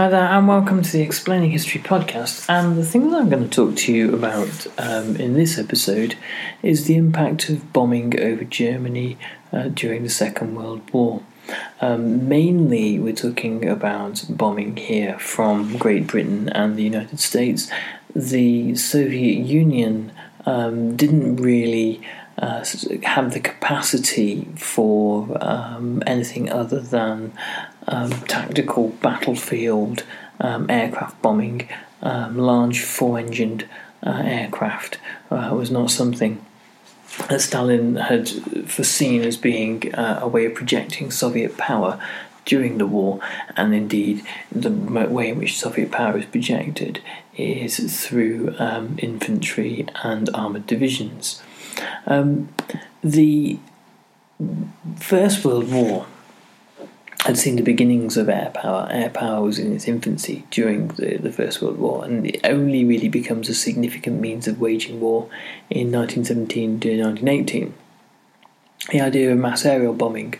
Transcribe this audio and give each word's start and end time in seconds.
Hi 0.00 0.08
there, 0.08 0.24
and 0.24 0.48
welcome 0.48 0.80
to 0.80 0.90
the 0.90 1.02
Explaining 1.02 1.50
History 1.50 1.78
podcast. 1.78 2.48
And 2.48 2.78
the 2.78 2.86
thing 2.86 3.10
that 3.10 3.20
I'm 3.20 3.28
going 3.28 3.46
to 3.46 3.50
talk 3.50 3.76
to 3.80 3.92
you 3.92 4.14
about 4.14 4.66
um, 4.78 5.14
in 5.16 5.34
this 5.34 5.58
episode 5.58 6.16
is 6.62 6.86
the 6.86 6.96
impact 6.96 7.50
of 7.50 7.70
bombing 7.74 8.18
over 8.18 8.44
Germany 8.44 9.18
uh, 9.52 9.64
during 9.68 10.02
the 10.02 10.08
Second 10.08 10.54
World 10.54 10.90
War. 10.90 11.22
Um, 11.82 12.26
mainly, 12.30 12.98
we're 12.98 13.12
talking 13.12 13.68
about 13.68 14.24
bombing 14.30 14.78
here 14.78 15.18
from 15.18 15.76
Great 15.76 16.06
Britain 16.06 16.48
and 16.48 16.76
the 16.76 16.82
United 16.82 17.20
States. 17.20 17.70
The 18.16 18.76
Soviet 18.76 19.44
Union 19.44 20.12
um, 20.46 20.96
didn't 20.96 21.36
really 21.36 22.00
uh, 22.38 22.64
have 23.02 23.34
the 23.34 23.40
capacity 23.40 24.48
for 24.56 25.36
um, 25.42 26.02
anything 26.06 26.50
other 26.50 26.80
than 26.80 27.34
um, 27.88 28.10
tactical 28.10 28.90
battlefield 29.02 30.04
um, 30.40 30.68
aircraft 30.70 31.20
bombing, 31.22 31.68
um, 32.02 32.38
large 32.38 32.80
four 32.80 33.18
engined 33.18 33.68
uh, 34.04 34.22
aircraft, 34.24 34.98
uh, 35.30 35.50
was 35.52 35.70
not 35.70 35.90
something 35.90 36.44
that 37.28 37.40
Stalin 37.40 37.96
had 37.96 38.28
foreseen 38.68 39.22
as 39.22 39.36
being 39.36 39.94
uh, 39.94 40.20
a 40.22 40.28
way 40.28 40.46
of 40.46 40.54
projecting 40.54 41.10
Soviet 41.10 41.56
power 41.56 42.00
during 42.44 42.78
the 42.78 42.86
war, 42.86 43.20
and 43.56 43.74
indeed 43.74 44.24
the 44.50 44.70
way 44.70 45.28
in 45.28 45.38
which 45.38 45.58
Soviet 45.58 45.90
power 45.90 46.18
is 46.18 46.24
projected 46.24 47.02
is 47.36 48.04
through 48.04 48.54
um, 48.58 48.96
infantry 48.98 49.86
and 50.02 50.30
armoured 50.34 50.66
divisions. 50.66 51.42
Um, 52.06 52.48
the 53.02 53.58
First 54.96 55.44
World 55.44 55.70
War 55.70 56.06
had 57.24 57.36
seen 57.36 57.56
the 57.56 57.62
beginnings 57.62 58.16
of 58.16 58.28
air 58.28 58.50
power. 58.54 58.88
Air 58.90 59.10
power 59.10 59.42
was 59.42 59.58
in 59.58 59.74
its 59.74 59.86
infancy 59.86 60.44
during 60.50 60.88
the, 60.88 61.16
the 61.18 61.32
First 61.32 61.60
World 61.60 61.78
War, 61.78 62.04
and 62.04 62.26
it 62.26 62.40
only 62.44 62.84
really 62.84 63.08
becomes 63.08 63.48
a 63.48 63.54
significant 63.54 64.20
means 64.20 64.48
of 64.48 64.60
waging 64.60 65.00
war 65.00 65.28
in 65.68 65.92
1917 65.92 66.80
to 66.80 67.02
1918. 67.02 67.74
The 68.90 69.00
idea 69.00 69.32
of 69.32 69.38
mass 69.38 69.66
aerial 69.66 69.92
bombing 69.92 70.34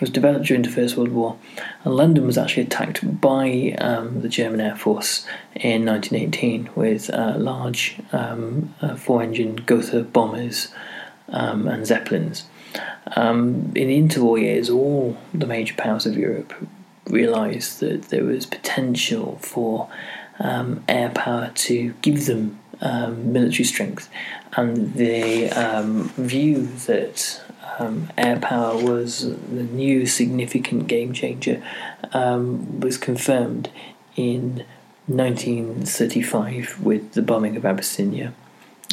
was 0.00 0.10
developed 0.10 0.46
during 0.46 0.62
the 0.62 0.70
First 0.70 0.96
World 0.96 1.10
War, 1.10 1.36
and 1.84 1.94
London 1.94 2.26
was 2.26 2.38
actually 2.38 2.64
attacked 2.64 3.20
by 3.20 3.76
um, 3.78 4.22
the 4.22 4.28
German 4.28 4.60
Air 4.60 4.76
Force 4.76 5.26
in 5.54 5.84
1918 5.84 6.70
with 6.74 7.10
uh, 7.10 7.34
large 7.36 7.96
um, 8.12 8.74
uh, 8.80 8.94
four 8.96 9.22
engine 9.22 9.56
Gotha 9.56 10.02
bombers 10.02 10.72
um, 11.28 11.66
and 11.66 11.86
Zeppelins. 11.86 12.44
Um, 13.16 13.72
in 13.74 13.88
the 13.88 14.00
interwar 14.00 14.40
years, 14.40 14.70
all 14.70 15.16
the 15.32 15.46
major 15.46 15.74
powers 15.74 16.06
of 16.06 16.16
Europe 16.16 16.52
realised 17.06 17.80
that 17.80 18.08
there 18.08 18.24
was 18.24 18.46
potential 18.46 19.38
for 19.42 19.88
um, 20.38 20.82
air 20.88 21.10
power 21.10 21.50
to 21.54 21.94
give 22.02 22.26
them 22.26 22.58
um, 22.80 23.32
military 23.32 23.64
strength, 23.64 24.08
and 24.56 24.94
the 24.94 25.50
um, 25.50 26.08
view 26.16 26.66
that 26.86 27.42
um, 27.78 28.10
air 28.16 28.38
power 28.38 28.76
was 28.76 29.30
the 29.30 29.62
new 29.62 30.06
significant 30.06 30.86
game 30.86 31.12
changer 31.12 31.62
um, 32.12 32.80
was 32.80 32.98
confirmed 32.98 33.70
in 34.16 34.64
1935 35.06 36.80
with 36.80 37.12
the 37.12 37.22
bombing 37.22 37.56
of 37.56 37.64
Abyssinia 37.64 38.32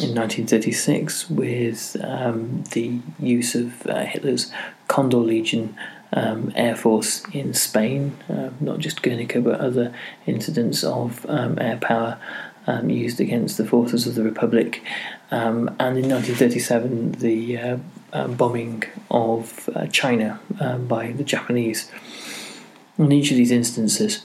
in 0.02 0.14
1936 0.14 1.30
with 1.30 1.96
um, 2.02 2.64
the 2.72 2.98
use 3.18 3.54
of 3.54 3.86
uh, 3.86 4.04
Hitler's 4.04 4.52
Condor 4.88 5.18
Legion 5.18 5.76
um, 6.12 6.52
Air 6.54 6.76
Force 6.76 7.24
in 7.32 7.54
Spain, 7.54 8.16
uh, 8.28 8.50
not 8.60 8.78
just 8.78 9.02
Guernica 9.02 9.40
but 9.40 9.60
other 9.60 9.94
incidents 10.26 10.82
of 10.84 11.24
um, 11.28 11.58
air 11.58 11.78
power 11.78 12.18
um, 12.66 12.90
used 12.90 13.20
against 13.20 13.56
the 13.56 13.64
forces 13.64 14.06
of 14.06 14.14
the 14.14 14.22
Republic. 14.22 14.82
Um, 15.30 15.68
and 15.80 15.96
in 15.96 16.08
1937, 16.08 17.12
the 17.12 17.58
uh, 17.58 17.78
um, 18.12 18.34
bombing 18.34 18.84
of 19.10 19.70
uh, 19.74 19.86
China 19.86 20.40
by 20.86 21.12
the 21.12 21.24
Japanese. 21.24 21.90
In 22.98 23.10
each 23.10 23.30
of 23.30 23.36
these 23.36 23.50
instances, 23.50 24.24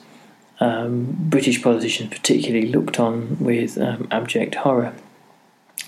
British 0.59 1.63
politicians 1.63 2.09
particularly 2.09 2.67
looked 2.67 2.99
on 2.99 3.37
with 3.39 3.77
abject 4.11 4.55
horror 4.55 4.93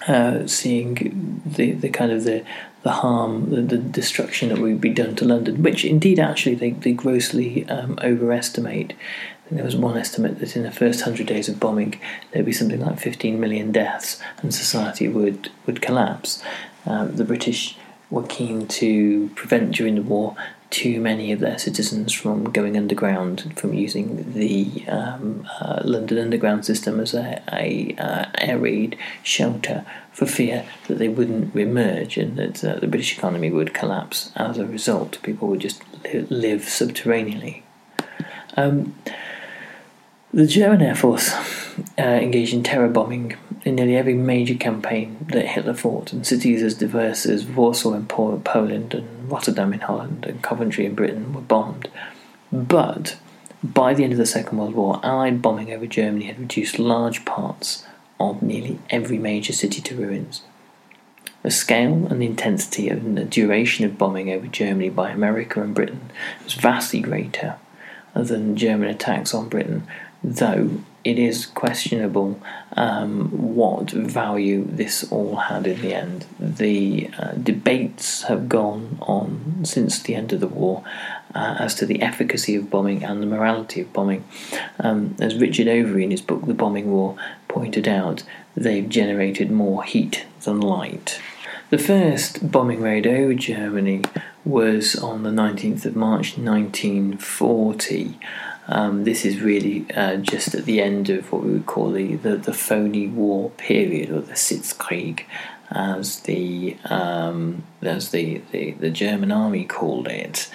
uh, 0.07 0.47
seeing 0.47 1.41
the, 1.45 1.71
the 1.71 1.89
kind 1.89 2.11
of 2.11 2.23
the 2.23 2.45
the 2.81 2.91
harm, 2.91 3.49
the, 3.49 3.61
the, 3.61 3.77
destruction 3.77 4.49
that 4.49 4.59
would 4.59 4.79
be 4.79 4.89
done 4.89 5.13
to 5.13 5.25
London, 5.25 5.61
which 5.61 5.83
indeed 5.83 6.17
actually 6.17 6.55
they, 6.55 6.71
they 6.71 6.93
grossly 6.93 7.67
um, 7.67 7.99
overestimate. 8.01 8.93
there 9.51 9.65
was 9.65 9.75
one 9.75 9.97
estimate 9.97 10.39
that 10.39 10.55
in 10.55 10.63
the 10.63 10.71
first 10.71 11.01
hundred 11.01 11.27
days 11.27 11.49
of 11.49 11.59
bombing 11.59 11.99
there'd 12.31 12.45
be 12.45 12.53
something 12.53 12.79
like 12.79 12.97
15 12.97 13.37
million 13.37 13.73
deaths 13.73 14.21
and 14.37 14.53
society 14.53 15.09
would, 15.09 15.51
would 15.65 15.81
collapse. 15.81 16.41
Um, 16.85 17.17
the 17.17 17.25
British 17.25 17.77
were 18.09 18.23
keen 18.23 18.65
to 18.67 19.29
prevent 19.35 19.75
during 19.75 19.95
the 19.95 20.01
war 20.01 20.35
too 20.69 21.01
many 21.01 21.31
of 21.31 21.39
their 21.39 21.57
citizens 21.57 22.13
from 22.13 22.45
going 22.45 22.77
underground, 22.77 23.53
from 23.57 23.73
using 23.73 24.33
the 24.33 24.85
um, 24.87 25.47
uh, 25.59 25.81
London 25.83 26.19
Underground 26.19 26.65
system 26.65 26.99
as 26.99 27.13
a, 27.13 27.41
a 27.51 27.95
uh, 27.97 28.25
air 28.37 28.57
raid 28.57 28.97
shelter 29.23 29.83
for 30.11 30.25
fear 30.25 30.65
that 30.87 30.99
they 30.99 31.07
wouldn't 31.07 31.55
emerge 31.55 32.17
and 32.17 32.37
that 32.37 32.63
uh, 32.63 32.79
the 32.79 32.87
British 32.87 33.17
economy 33.17 33.49
would 33.49 33.73
collapse 33.73 34.31
as 34.35 34.57
a 34.57 34.65
result. 34.65 35.21
People 35.23 35.47
would 35.47 35.61
just 35.61 35.81
li- 36.03 36.27
live 36.29 36.61
subterraneanly. 36.61 37.63
Um, 38.55 38.95
the 40.31 40.45
German 40.45 40.81
Air 40.81 40.95
Force 40.95 41.33
uh, 41.97 42.01
engaged 42.01 42.53
in 42.53 42.63
terror 42.63 42.87
bombing 42.87 43.35
in 43.63 43.75
nearly 43.75 43.95
every 43.95 44.13
major 44.13 44.55
campaign 44.55 45.25
that 45.31 45.47
Hitler 45.47 45.73
fought, 45.73 46.13
and 46.13 46.25
cities 46.25 46.61
as 46.63 46.75
diverse 46.75 47.25
as 47.25 47.45
Warsaw 47.45 47.93
in 47.93 48.05
Poland 48.05 48.93
and 48.93 49.31
Rotterdam 49.31 49.73
in 49.73 49.81
Holland 49.81 50.25
and 50.25 50.41
Coventry 50.41 50.85
in 50.85 50.95
Britain 50.95 51.33
were 51.33 51.41
bombed. 51.41 51.89
But 52.51 53.17
by 53.63 53.93
the 53.93 54.03
end 54.03 54.13
of 54.13 54.19
the 54.19 54.25
Second 54.25 54.57
World 54.57 54.73
War, 54.73 54.99
Allied 55.03 55.41
bombing 55.41 55.73
over 55.73 55.85
Germany 55.85 56.25
had 56.25 56.39
reduced 56.39 56.79
large 56.79 57.25
parts 57.25 57.85
of 58.19 58.41
nearly 58.41 58.79
every 58.89 59.17
major 59.17 59.53
city 59.53 59.81
to 59.81 59.95
ruins. 59.95 60.41
The 61.41 61.51
scale 61.51 62.07
and 62.07 62.21
the 62.21 62.25
intensity 62.25 62.89
and 62.89 63.17
the 63.17 63.23
duration 63.23 63.85
of 63.85 63.97
bombing 63.97 64.29
over 64.29 64.47
Germany 64.47 64.89
by 64.89 65.11
America 65.11 65.61
and 65.61 65.73
Britain 65.73 66.11
was 66.43 66.53
vastly 66.53 66.99
greater 66.99 67.55
than 68.13 68.57
German 68.57 68.89
attacks 68.89 69.33
on 69.33 69.47
Britain, 69.47 69.87
though 70.21 70.81
it 71.03 71.17
is 71.17 71.45
questionable 71.45 72.39
um, 72.75 73.29
what 73.55 73.91
value 73.91 74.65
this 74.65 75.09
all 75.11 75.35
had 75.37 75.65
in 75.65 75.81
the 75.81 75.93
end. 75.93 76.25
The 76.39 77.09
uh, 77.17 77.31
debates 77.33 78.23
have 78.23 78.49
gone 78.49 78.97
on 79.01 79.63
since 79.63 80.01
the 80.01 80.15
end 80.15 80.33
of 80.33 80.39
the 80.39 80.47
war 80.47 80.83
uh, 81.33 81.55
as 81.59 81.75
to 81.75 81.85
the 81.85 82.01
efficacy 82.01 82.55
of 82.55 82.69
bombing 82.69 83.03
and 83.03 83.21
the 83.21 83.27
morality 83.27 83.81
of 83.81 83.93
bombing. 83.93 84.25
Um, 84.79 85.15
as 85.19 85.35
Richard 85.35 85.67
Overy 85.67 86.03
in 86.03 86.11
his 86.11 86.21
book 86.21 86.45
The 86.45 86.53
Bombing 86.53 86.91
War 86.91 87.17
pointed 87.47 87.87
out, 87.87 88.23
they've 88.55 88.87
generated 88.87 89.51
more 89.51 89.83
heat 89.83 90.25
than 90.41 90.59
light. 90.59 91.21
The 91.69 91.77
first 91.77 92.51
bombing 92.51 92.81
raid 92.81 93.05
over 93.05 93.35
Germany 93.35 94.01
was 94.43 94.95
on 94.95 95.21
the 95.21 95.29
19th 95.29 95.85
of 95.85 95.95
March 95.95 96.35
1940. 96.37 98.17
Um, 98.71 99.03
this 99.03 99.25
is 99.25 99.41
really 99.41 99.87
uh, 99.95 100.17
just 100.17 100.53
at 100.53 100.65
the 100.65 100.79
end 100.79 101.09
of 101.09 101.31
what 101.31 101.43
we 101.43 101.53
would 101.53 101.65
call 101.65 101.91
the, 101.91 102.15
the, 102.17 102.37
the 102.37 102.53
phony 102.53 103.07
war 103.07 103.49
period, 103.51 104.11
or 104.11 104.21
the 104.21 104.33
Sitzkrieg, 104.33 105.25
as 105.71 106.19
the 106.21 106.77
um, 106.85 107.63
as 107.81 108.11
the, 108.11 108.43
the, 108.51 108.71
the 108.73 108.91
German 108.91 109.31
army 109.31 109.65
called 109.65 110.07
it, 110.07 110.51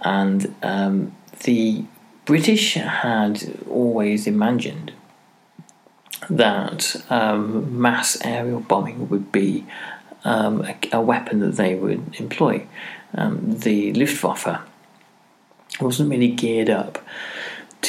and 0.00 0.54
um, 0.62 1.14
the 1.44 1.84
British 2.24 2.74
had 2.74 3.62
always 3.68 4.26
imagined 4.26 4.92
that 6.30 6.96
um, 7.10 7.78
mass 7.78 8.16
aerial 8.24 8.60
bombing 8.60 9.10
would 9.10 9.30
be 9.30 9.66
um, 10.24 10.62
a, 10.64 10.76
a, 10.92 11.00
weapon 11.00 11.40
that 11.40 11.56
they 11.56 11.74
would 11.74 12.18
employ. 12.20 12.66
Um, 13.14 13.58
the 13.58 13.92
Luftwaffe 13.94 14.60
wasn't 15.80 16.10
really 16.10 16.30
geared 16.30 16.70
up 16.70 16.98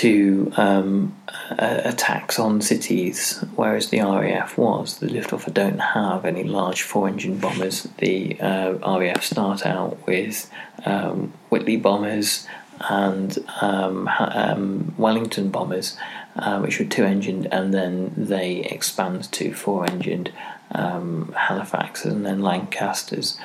to 0.01 0.51
um, 0.57 1.15
attacks 1.51 2.39
on 2.39 2.59
cities, 2.59 3.43
whereas 3.55 3.89
the 3.89 3.99
RAF 3.99 4.57
was. 4.57 4.97
The 4.97 5.07
Luftwaffe 5.07 5.53
don't 5.53 5.77
have 5.77 6.25
any 6.25 6.43
large 6.43 6.81
four-engine 6.81 7.37
bombers. 7.37 7.83
The 7.99 8.39
uh, 8.39 8.97
RAF 8.97 9.23
start 9.23 9.63
out 9.63 10.07
with 10.07 10.49
um, 10.85 11.33
Whitley 11.49 11.77
bombers 11.77 12.47
and 12.79 13.37
um, 13.61 14.09
um 14.17 14.95
Wellington 14.97 15.51
bombers, 15.51 15.95
uh, 16.35 16.59
which 16.61 16.79
were 16.79 16.85
two-engined, 16.85 17.47
and 17.51 17.71
then 17.71 18.11
they 18.17 18.61
expand 18.61 19.31
to 19.33 19.53
four-engined 19.53 20.31
um, 20.71 21.31
Halifaxes 21.37 22.05
and 22.05 22.25
then 22.25 22.41
Lancasters 22.41 23.37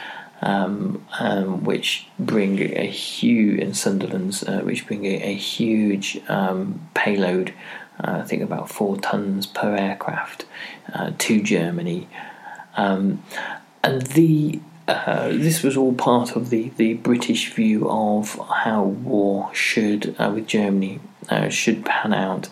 um, 0.43 1.05
um, 1.19 1.65
which 1.65 2.07
bring 2.19 2.61
a 2.61 2.87
huge 2.87 3.61
and 3.61 3.77
Sunderland's, 3.77 4.43
uh, 4.43 4.61
which 4.61 4.87
bring 4.87 5.05
a, 5.05 5.23
a 5.23 5.35
huge 5.35 6.21
um, 6.29 6.89
payload. 6.95 7.55
Uh, 8.03 8.19
I 8.19 8.23
think 8.23 8.43
about 8.43 8.71
four 8.71 8.97
tons 8.99 9.47
per 9.47 9.75
aircraft 9.75 10.45
uh, 10.93 11.13
to 11.17 11.43
Germany, 11.43 12.09
um, 12.77 13.23
and 13.83 14.03
the 14.03 14.61
uh, 14.89 15.29
this 15.29 15.63
was 15.63 15.77
all 15.77 15.93
part 15.93 16.37
of 16.37 16.51
the, 16.51 16.71
the 16.77 16.95
British 16.95 17.53
view 17.53 17.91
of 17.91 18.39
how 18.63 18.85
war 18.85 19.51
should 19.53 20.15
uh, 20.19 20.31
with 20.33 20.47
Germany 20.47 21.01
uh, 21.29 21.49
should 21.49 21.85
pan 21.85 22.13
out. 22.13 22.49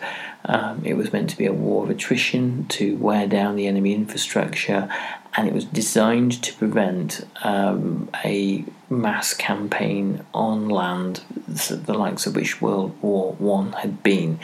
Um, 0.46 0.84
it 0.84 0.94
was 0.94 1.12
meant 1.12 1.30
to 1.30 1.38
be 1.38 1.46
a 1.46 1.52
war 1.52 1.84
of 1.84 1.90
attrition 1.90 2.66
to 2.68 2.96
wear 2.96 3.26
down 3.26 3.56
the 3.56 3.66
enemy 3.66 3.94
infrastructure 3.94 4.88
and 5.36 5.48
it 5.48 5.54
was 5.54 5.64
designed 5.64 6.42
to 6.42 6.54
prevent 6.54 7.26
um, 7.42 8.08
a 8.24 8.64
mass 8.88 9.34
campaign 9.34 10.24
on 10.32 10.68
land, 10.68 11.22
the 11.48 11.94
likes 11.94 12.26
of 12.26 12.36
which 12.36 12.60
World 12.60 12.96
War 13.02 13.32
One 13.38 13.72
had 13.72 14.02
been. 14.02 14.38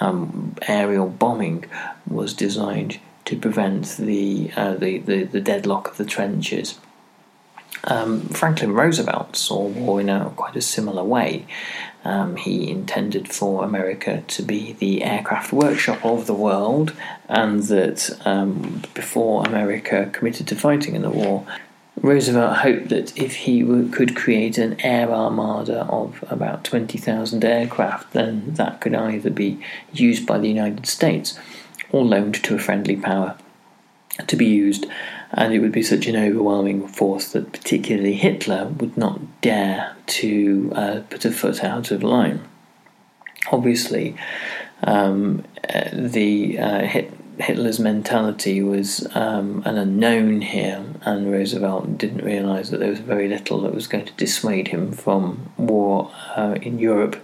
Um, 0.00 0.54
aerial 0.68 1.08
bombing 1.08 1.64
was 2.06 2.34
designed 2.34 3.00
to 3.24 3.36
prevent 3.36 3.96
the, 3.96 4.50
uh, 4.56 4.74
the, 4.74 4.98
the, 4.98 5.24
the 5.24 5.40
deadlock 5.40 5.88
of 5.88 5.96
the 5.96 6.04
trenches. 6.04 6.78
Um, 7.86 8.22
Franklin 8.28 8.72
Roosevelt 8.72 9.36
saw 9.36 9.66
war 9.66 10.00
in 10.00 10.08
a 10.08 10.32
quite 10.36 10.56
a 10.56 10.60
similar 10.60 11.04
way. 11.04 11.46
Um, 12.04 12.36
he 12.36 12.70
intended 12.70 13.28
for 13.32 13.64
America 13.64 14.22
to 14.28 14.42
be 14.42 14.72
the 14.74 15.02
aircraft 15.02 15.52
workshop 15.52 16.04
of 16.04 16.26
the 16.26 16.34
world, 16.34 16.92
and 17.28 17.62
that 17.64 18.16
um, 18.24 18.82
before 18.94 19.44
America 19.44 20.10
committed 20.12 20.46
to 20.48 20.56
fighting 20.56 20.94
in 20.94 21.02
the 21.02 21.10
war, 21.10 21.46
Roosevelt 22.00 22.58
hoped 22.58 22.90
that 22.90 23.16
if 23.16 23.34
he 23.36 23.62
could 23.90 24.14
create 24.14 24.58
an 24.58 24.78
air 24.82 25.10
armada 25.10 25.84
of 25.86 26.22
about 26.28 26.62
20,000 26.62 27.44
aircraft, 27.44 28.12
then 28.12 28.54
that 28.54 28.80
could 28.80 28.94
either 28.94 29.30
be 29.30 29.58
used 29.92 30.26
by 30.26 30.38
the 30.38 30.48
United 30.48 30.86
States 30.86 31.38
or 31.90 32.04
loaned 32.04 32.34
to 32.44 32.54
a 32.54 32.58
friendly 32.58 32.96
power 32.96 33.36
to 34.26 34.36
be 34.36 34.46
used 34.46 34.86
and 35.36 35.52
it 35.52 35.58
would 35.58 35.70
be 35.70 35.82
such 35.82 36.06
an 36.06 36.16
overwhelming 36.16 36.88
force 36.88 37.28
that 37.32 37.52
particularly 37.52 38.14
Hitler 38.14 38.72
would 38.78 38.96
not 38.96 39.20
dare 39.42 39.94
to 40.06 40.72
uh, 40.74 41.00
put 41.10 41.26
a 41.26 41.30
foot 41.30 41.62
out 41.62 41.90
of 41.90 42.02
line. 42.02 42.40
Obviously, 43.52 44.16
um, 44.82 45.44
uh, 45.72 45.90
the 45.92 46.58
uh, 46.58 46.86
Hit- 46.86 47.12
Hitler's 47.38 47.78
mentality 47.78 48.62
was 48.62 49.06
um, 49.14 49.62
an 49.66 49.76
unknown 49.76 50.40
here, 50.40 50.82
and 51.02 51.30
Roosevelt 51.30 51.98
didn't 51.98 52.24
realise 52.24 52.70
that 52.70 52.80
there 52.80 52.88
was 52.88 53.00
very 53.00 53.28
little 53.28 53.60
that 53.60 53.74
was 53.74 53.86
going 53.86 54.06
to 54.06 54.12
dissuade 54.14 54.68
him 54.68 54.90
from 54.90 55.52
war 55.58 56.10
uh, 56.34 56.56
in 56.62 56.78
Europe, 56.78 57.22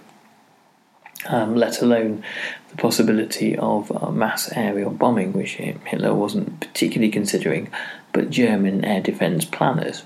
um, 1.29 1.57
let 1.57 1.81
alone 1.81 2.23
the 2.69 2.77
possibility 2.77 3.57
of 3.57 4.15
mass 4.15 4.53
aerial 4.55 4.91
bombing, 4.91 5.33
which 5.33 5.55
Hitler 5.55 6.15
wasn't 6.15 6.61
particularly 6.61 7.11
considering, 7.11 7.71
but 8.13 8.31
German 8.31 8.85
air 8.85 9.01
defence 9.01 9.45
planners 9.45 10.05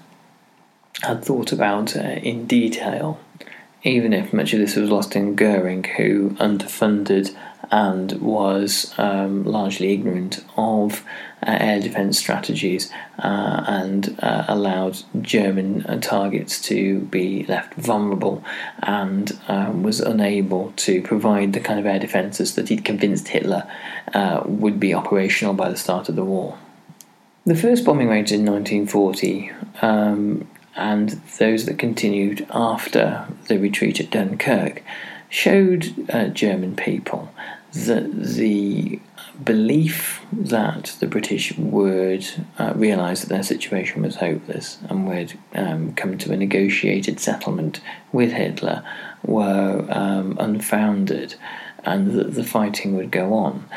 had 1.03 1.25
thought 1.25 1.53
about 1.53 1.97
uh, 1.97 2.01
in 2.01 2.47
detail, 2.47 3.21
even 3.83 4.13
if 4.13 4.33
much 4.33 4.53
of 4.53 4.61
this 4.61 4.77
was 4.77 4.91
lost 4.91 5.15
in 5.15 5.35
Goering, 5.35 5.85
who 5.85 6.31
underfunded 6.31 7.37
and 7.71 8.13
was 8.13 8.95
um, 8.99 9.45
largely 9.45 9.93
ignorant 9.93 10.45
of 10.57 11.05
uh, 11.47 11.57
air 11.61 11.81
defence 11.81 12.19
strategies 12.19 12.91
uh, 13.19 13.65
and 13.67 14.17
uh, 14.23 14.45
allowed 14.49 14.99
German 15.21 15.85
uh, 15.87 16.01
targets 16.01 16.61
to 16.63 17.01
be 17.01 17.45
left 17.47 17.75
vulnerable 17.75 18.45
and 18.83 19.39
um, 19.49 19.83
was 19.83 20.01
unable 20.01 20.73
to 20.77 21.03
provide 21.03 21.53
the 21.53 21.61
kind 21.61 21.81
of 21.81 21.87
air 21.87 21.99
defences 21.99 22.55
that 22.55 22.69
he'd 22.69 22.85
convinced 22.85 23.29
Hitler 23.29 23.69
uh, 24.15 24.43
would 24.45 24.79
be 24.79 24.95
operational 24.95 25.55
by 25.55 25.69
the 25.69 25.77
start 25.77 26.09
of 26.09 26.17
the 26.17 26.25
war. 26.25 26.59
The 27.47 27.55
first 27.55 27.85
bombing 27.85 28.09
raids 28.09 28.33
in 28.33 28.45
1940 28.45 29.53
um, 29.81 30.49
and 30.75 31.11
those 31.39 31.67
that 31.67 31.79
continued 31.79 32.45
after 32.51 33.25
the 33.47 33.57
retreat 33.57 34.01
at 34.01 34.11
Dunkirk 34.11 34.83
showed 35.29 36.11
uh, 36.11 36.27
German 36.27 36.75
people 36.75 37.33
that 37.73 38.11
the 38.13 38.99
belief 39.45 40.27
that 40.33 40.97
the 40.99 41.07
British 41.07 41.57
would 41.57 42.27
uh, 42.59 42.73
realise 42.75 43.21
that 43.21 43.29
their 43.29 43.45
situation 43.45 44.03
was 44.03 44.17
hopeless 44.17 44.79
and 44.91 45.07
would 45.07 45.39
um, 45.55 45.95
come 45.95 46.19
to 46.19 46.33
a 46.33 46.37
negotiated 46.37 47.21
settlement 47.21 47.81
with 48.11 48.33
Hitler 48.33 48.83
were 49.23 49.87
um, 49.91 50.37
unfounded 50.41 51.37
and 51.85 52.11
that 52.11 52.35
the 52.35 52.43
fighting 52.43 52.97
would 52.97 53.13
go 53.13 53.35
on. 53.35 53.69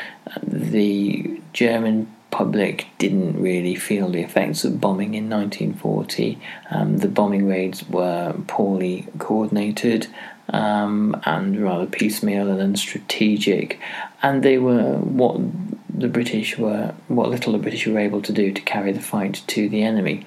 The 0.42 1.40
German 1.52 2.12
public 2.30 2.86
didn't 2.98 3.40
really 3.40 3.74
feel 3.74 4.08
the 4.10 4.22
effects 4.22 4.64
of 4.64 4.80
bombing 4.80 5.14
in 5.14 5.28
1940. 5.28 6.38
Um, 6.70 6.98
the 6.98 7.08
bombing 7.08 7.46
raids 7.46 7.88
were 7.88 8.34
poorly 8.46 9.06
coordinated 9.18 10.06
um, 10.52 11.20
and 11.24 11.60
rather 11.60 11.86
piecemeal 11.86 12.48
and 12.48 12.74
unstrategic, 12.74 13.78
and 14.22 14.42
they 14.42 14.58
were 14.58 14.96
what 14.98 15.40
the 15.88 16.08
British 16.08 16.58
were, 16.58 16.94
what 17.08 17.28
little 17.28 17.52
the 17.52 17.58
British 17.58 17.86
were 17.86 17.98
able 17.98 18.22
to 18.22 18.32
do 18.32 18.52
to 18.52 18.60
carry 18.62 18.92
the 18.92 19.00
fight 19.00 19.42
to 19.48 19.68
the 19.68 19.82
enemy. 19.82 20.24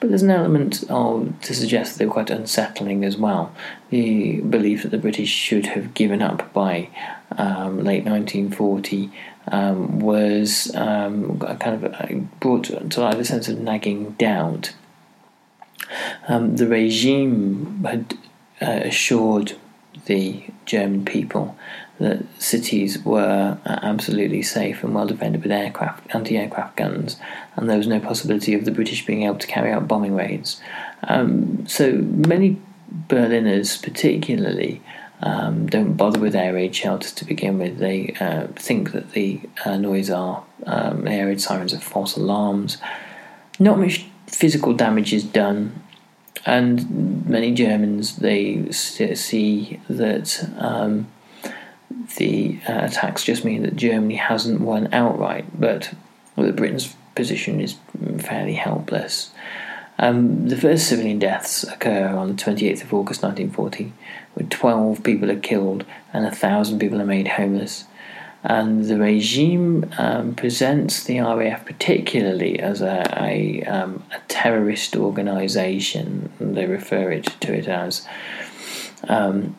But 0.00 0.08
there's 0.08 0.22
an 0.22 0.30
element 0.30 0.82
of, 0.88 1.38
to 1.42 1.54
suggest 1.54 1.92
that 1.92 1.98
they 1.98 2.06
were 2.06 2.12
quite 2.12 2.30
unsettling 2.30 3.04
as 3.04 3.18
well. 3.18 3.52
The 3.90 4.40
belief 4.40 4.82
that 4.82 4.90
the 4.90 4.98
British 4.98 5.28
should 5.28 5.66
have 5.66 5.92
given 5.92 6.22
up 6.22 6.52
by 6.54 6.88
um, 7.36 7.84
late 7.84 8.04
1940 8.04 9.10
um, 9.48 10.00
was 10.00 10.74
um, 10.74 11.38
kind 11.38 11.84
of 11.84 11.94
uh, 11.94 12.06
brought 12.40 12.64
to 12.64 13.00
life 13.00 13.18
a 13.18 13.24
sense 13.24 13.48
of 13.48 13.58
nagging 13.58 14.12
doubt. 14.12 14.74
Um, 16.28 16.56
the 16.56 16.66
regime 16.66 17.82
had 17.84 18.16
uh, 18.60 18.80
assured 18.84 19.56
the 20.06 20.44
German 20.66 21.04
people 21.04 21.56
that 21.98 22.24
cities 22.40 23.04
were 23.04 23.58
uh, 23.64 23.78
absolutely 23.82 24.42
safe 24.42 24.82
and 24.82 24.94
well 24.94 25.06
defended 25.06 25.42
with 25.42 25.52
aircraft, 25.52 26.14
anti-aircraft 26.14 26.76
guns, 26.76 27.16
and 27.56 27.68
there 27.68 27.76
was 27.76 27.86
no 27.86 28.00
possibility 28.00 28.54
of 28.54 28.64
the 28.64 28.70
British 28.70 29.04
being 29.04 29.24
able 29.24 29.38
to 29.38 29.46
carry 29.46 29.70
out 29.70 29.86
bombing 29.86 30.14
raids. 30.14 30.60
Um, 31.04 31.66
so 31.66 31.92
many 31.92 32.58
Berliners, 32.90 33.76
particularly, 33.76 34.82
um, 35.22 35.66
don't 35.66 35.94
bother 35.94 36.18
with 36.18 36.34
air 36.34 36.54
raid 36.54 36.74
shelters 36.74 37.12
to 37.12 37.24
begin 37.24 37.58
with. 37.58 37.78
They 37.78 38.14
uh, 38.20 38.48
think 38.56 38.92
that 38.92 39.12
the 39.12 39.40
uh, 39.64 39.76
noise 39.76 40.10
are 40.10 40.44
um, 40.66 41.06
air 41.06 41.26
raid 41.26 41.40
sirens 41.40 41.74
are 41.74 41.80
false 41.80 42.16
alarms. 42.16 42.78
Not 43.58 43.78
much 43.78 44.06
physical 44.26 44.72
damage 44.72 45.12
is 45.12 45.24
done, 45.24 45.82
and 46.46 47.26
many 47.26 47.52
Germans 47.52 48.16
they 48.16 48.70
see 48.72 49.80
that 49.88 50.48
um, 50.58 51.08
the 52.16 52.58
uh, 52.66 52.80
attacks 52.84 53.24
just 53.24 53.44
mean 53.44 53.62
that 53.62 53.76
Germany 53.76 54.16
hasn't 54.16 54.60
won 54.60 54.92
outright, 54.92 55.44
but 55.58 55.92
that 56.36 56.56
Britain's 56.56 56.94
position 57.14 57.60
is 57.60 57.76
fairly 58.18 58.54
helpless. 58.54 59.32
Um, 60.02 60.48
the 60.48 60.56
first 60.56 60.88
civilian 60.88 61.18
deaths 61.18 61.62
occur 61.62 62.08
on 62.08 62.28
the 62.28 62.42
28th 62.42 62.82
of 62.84 62.94
August 62.94 63.22
1940, 63.22 63.92
where 64.32 64.46
12 64.48 65.02
people 65.04 65.30
are 65.30 65.38
killed 65.38 65.84
and 66.14 66.24
a 66.24 66.34
thousand 66.34 66.78
people 66.78 67.02
are 67.02 67.06
made 67.06 67.28
homeless. 67.28 67.84
And 68.42 68.86
the 68.86 68.98
regime 68.98 69.92
um, 69.98 70.34
presents 70.34 71.04
the 71.04 71.20
RAF 71.20 71.66
particularly 71.66 72.58
as 72.58 72.80
a, 72.80 73.04
a, 73.18 73.62
um, 73.64 74.02
a 74.10 74.20
terrorist 74.28 74.96
organisation. 74.96 76.32
They 76.40 76.64
refer 76.64 77.10
it 77.12 77.26
to 77.40 77.52
it 77.52 77.68
as. 77.68 78.06
Um, 79.06 79.56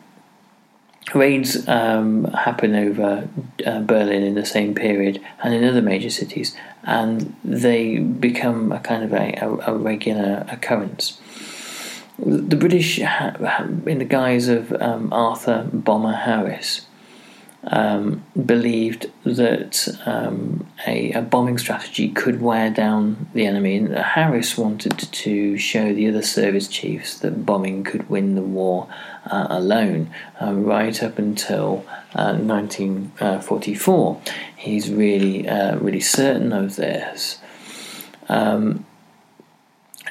raids 1.14 1.68
um, 1.68 2.24
happen 2.24 2.74
over 2.74 3.28
uh, 3.66 3.80
Berlin 3.80 4.22
in 4.22 4.34
the 4.34 4.46
same 4.46 4.74
period 4.74 5.20
and 5.42 5.54
in 5.54 5.64
other 5.64 5.82
major 5.82 6.10
cities, 6.10 6.56
and 6.84 7.34
they 7.44 7.98
become 7.98 8.72
a 8.72 8.80
kind 8.80 9.04
of 9.04 9.12
a, 9.12 9.34
a, 9.40 9.72
a 9.72 9.76
regular 9.76 10.46
occurrence. 10.48 11.20
The 12.18 12.56
British, 12.56 12.98
in 12.98 13.98
the 13.98 14.06
guise 14.08 14.48
of 14.48 14.72
um, 14.80 15.12
Arthur 15.12 15.68
Bomber 15.72 16.12
Harris, 16.12 16.86
um, 17.64 18.24
believed 18.44 19.10
that 19.24 19.88
um, 20.04 20.66
a, 20.86 21.12
a, 21.12 21.22
bombing 21.22 21.58
strategy 21.58 22.08
could 22.08 22.40
wear 22.40 22.70
down 22.70 23.28
the 23.34 23.46
enemy. 23.46 23.76
And 23.76 23.94
Harris 23.94 24.58
wanted 24.58 24.98
to 24.98 25.56
show 25.58 25.92
the 25.94 26.08
other 26.08 26.22
service 26.22 26.66
chiefs 26.66 27.18
that 27.20 27.46
bombing 27.46 27.84
could 27.84 28.10
win 28.10 28.34
the 28.34 28.42
war 28.42 28.88
uh, 29.26 29.46
alone, 29.48 30.10
uh, 30.40 30.52
right 30.54 31.00
up 31.02 31.18
until 31.18 31.84
uh, 32.14 32.34
1944. 32.34 34.20
He's 34.56 34.90
really, 34.90 35.48
uh, 35.48 35.76
really 35.76 36.00
certain 36.00 36.52
of 36.52 36.74
this. 36.76 37.38
Um, 38.28 38.84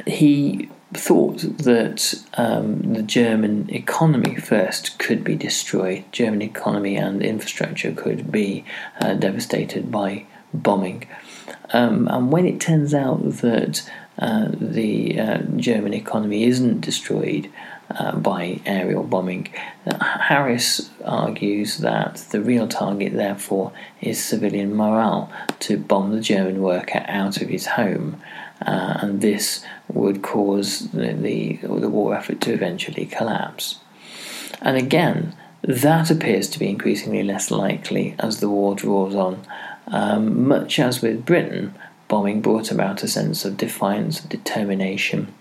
he 0.08 0.70
thought 0.94 1.40
that 1.58 2.22
um, 2.34 2.94
the 2.94 3.02
German 3.02 3.70
economy 3.74 4.36
first 4.36 5.00
could 5.00 5.24
be 5.24 5.36
destroyed. 5.36 6.04
German 6.12 6.42
economy 6.42 6.98
and 6.98 7.22
infrastructure 7.22 7.92
could 7.92 8.32
be 8.32 8.66
uh, 9.00 9.14
devastated 9.14 9.92
by 9.92 10.26
bombing. 10.54 11.08
Um, 11.74 12.08
and 12.10 12.32
when 12.32 12.46
it 12.46 12.60
turns 12.60 12.94
out 12.94 13.24
that 13.38 13.90
uh, 14.20 14.50
the 14.52 15.20
uh, 15.20 15.38
German 15.56 15.94
economy 15.94 16.44
isn't 16.44 16.82
destroyed 16.82 17.50
uh, 17.90 18.18
by 18.18 18.60
aerial 18.66 19.04
bombing, 19.04 19.48
Harris 20.00 20.90
argues 21.06 21.78
that 21.78 22.16
the 22.32 22.42
real 22.42 22.68
target, 22.68 23.14
therefore, 23.14 23.72
is 24.02 24.22
civilian 24.22 24.76
morale 24.76 25.32
to 25.60 25.78
bomb 25.78 26.12
the 26.12 26.22
German 26.22 26.62
worker 26.62 27.06
out 27.08 27.42
of 27.42 27.48
his 27.48 27.66
home 27.66 28.22
uh, 28.62 28.98
and 29.02 29.22
this 29.22 29.66
would 29.88 30.22
cause 30.22 30.92
the, 30.92 31.14
the, 31.14 31.60
the 31.64 31.90
war 31.90 32.16
effort 32.16 32.42
to 32.42 32.54
eventually 32.54 33.06
collapse. 33.06 33.80
And 34.62 34.78
again, 34.78 35.36
that 35.64 36.12
appears 36.12 36.50
to 36.50 36.60
be 36.60 36.70
increasingly 36.70 37.24
less 37.24 37.52
likely 37.52 38.16
as 38.20 38.40
the 38.40 38.50
war 38.50 38.76
draws 38.76 39.16
on. 39.16 39.46
Um, 39.88 40.48
much 40.48 40.80
as 40.80 41.02
with 41.02 41.26
Britain, 41.26 41.74
bombing 42.08 42.42
brought 42.42 42.72
about 42.72 43.04
a 43.04 43.08
sense 43.08 43.46
of 43.46 43.58
defiance, 43.58 44.22
determination, 44.22 45.34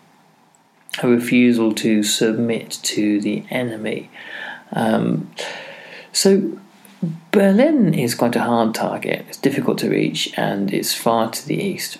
a 1.02 1.08
refusal 1.08 1.74
to 1.74 2.02
submit 2.02 2.78
to 2.82 3.20
the 3.20 3.44
enemy. 3.50 4.10
Um, 4.72 5.30
so 6.12 6.58
Berlin 7.32 7.94
is 7.94 8.14
quite 8.14 8.36
a 8.36 8.42
hard 8.42 8.74
target. 8.74 9.24
It's 9.28 9.38
difficult 9.38 9.78
to 9.78 9.90
reach 9.90 10.32
and 10.36 10.72
it's 10.72 10.94
far 10.94 11.30
to 11.30 11.46
the 11.46 11.62
east 11.62 11.98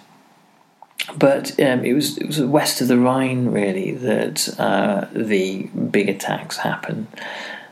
but 1.17 1.59
um, 1.61 1.85
it 1.85 1.93
was 1.93 2.19
it 2.19 2.27
was 2.27 2.41
west 2.41 2.81
of 2.81 2.89
the 2.89 2.99
Rhine 2.99 3.49
really 3.49 3.93
that 3.93 4.49
uh, 4.59 5.07
the 5.13 5.65
big 5.65 6.09
attacks 6.09 6.59
happened. 6.59 7.07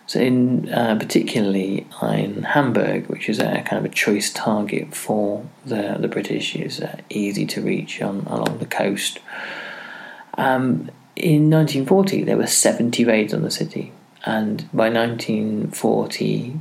So 0.06 0.20
in 0.20 0.72
uh, 0.72 0.96
particularly 0.98 1.86
in 2.02 2.42
Hamburg, 2.42 3.08
which 3.08 3.28
is 3.28 3.38
a 3.38 3.62
kind 3.62 3.84
of 3.84 3.84
a 3.84 3.94
choice 3.94 4.32
target 4.32 4.94
for 4.94 5.44
the 5.66 5.96
the 5.98 6.08
British, 6.08 6.56
is 6.56 6.80
uh, 6.80 6.96
easy 7.10 7.46
to 7.46 7.60
reach 7.60 8.00
on 8.00 8.20
along 8.26 8.58
the 8.58 8.66
coast. 8.66 9.20
Um, 10.36 10.90
in 11.14 11.50
1940, 11.50 12.22
there 12.22 12.36
were 12.36 12.46
70 12.46 13.04
raids 13.04 13.34
on 13.34 13.42
the 13.42 13.50
city, 13.50 13.92
and 14.24 14.68
by 14.72 14.88
1940, 14.88 16.60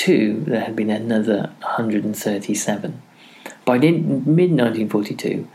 Two, 0.00 0.44
there 0.46 0.62
had 0.62 0.74
been 0.74 0.88
another 0.88 1.50
137. 1.60 3.02
By 3.66 3.76
mid-1942, 3.76 5.46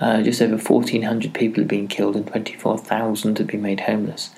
uh, 0.00 0.20
just 0.20 0.42
over 0.42 0.56
1,400 0.56 1.32
people 1.32 1.60
had 1.60 1.68
been 1.68 1.86
killed 1.86 2.16
and 2.16 2.26
24,000 2.26 3.38
had 3.38 3.46
been 3.46 3.62
made 3.62 3.78
homeless. 3.82 4.30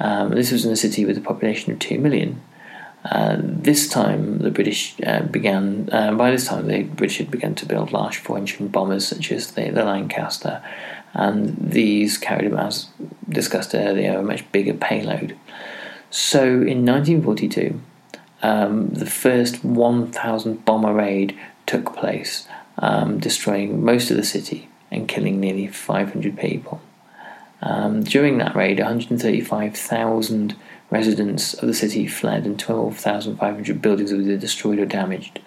Um, 0.00 0.30
this 0.30 0.50
was 0.50 0.64
in 0.64 0.72
a 0.72 0.76
city 0.76 1.04
with 1.04 1.16
a 1.16 1.20
population 1.20 1.72
of 1.72 1.78
2 1.78 2.00
million. 2.00 2.42
Uh, 3.04 3.36
this 3.40 3.88
time, 3.88 4.38
the 4.38 4.50
British 4.50 4.96
uh, 5.06 5.22
began. 5.22 5.88
Uh, 5.92 6.12
by 6.16 6.32
this 6.32 6.48
time, 6.48 6.66
the 6.66 6.82
British 6.82 7.18
had 7.18 7.30
begun 7.30 7.54
to 7.54 7.64
build 7.64 7.92
large 7.92 8.16
four-engine 8.16 8.66
bombers, 8.66 9.06
such 9.06 9.30
as 9.30 9.52
the, 9.52 9.70
the 9.70 9.84
Lancaster, 9.84 10.60
and 11.14 11.56
these 11.60 12.18
carried, 12.18 12.52
as 12.52 12.88
discussed 13.28 13.72
earlier, 13.72 14.18
a 14.18 14.22
much 14.24 14.50
bigger 14.50 14.74
payload. 14.74 15.36
So, 16.10 16.42
in 16.42 16.84
1942, 16.84 17.80
um, 18.42 18.90
the 18.90 19.06
first 19.06 19.64
1,000 19.64 20.64
bomber 20.64 20.92
raid 20.92 21.38
took 21.66 21.96
place, 21.96 22.46
um, 22.78 23.18
destroying 23.18 23.84
most 23.84 24.10
of 24.10 24.16
the 24.16 24.24
city 24.24 24.68
and 24.90 25.08
killing 25.08 25.40
nearly 25.40 25.66
500 25.66 26.38
people. 26.38 26.80
Um, 27.62 28.04
during 28.04 28.38
that 28.38 28.54
raid, 28.54 28.78
135,000 28.78 30.56
residents 30.90 31.54
of 31.54 31.66
the 31.66 31.74
city 31.74 32.06
fled 32.06 32.46
and 32.46 32.58
12,500 32.58 33.82
buildings 33.82 34.12
were 34.12 34.20
either 34.20 34.36
destroyed 34.36 34.78
or 34.78 34.86
damaged. 34.86 35.40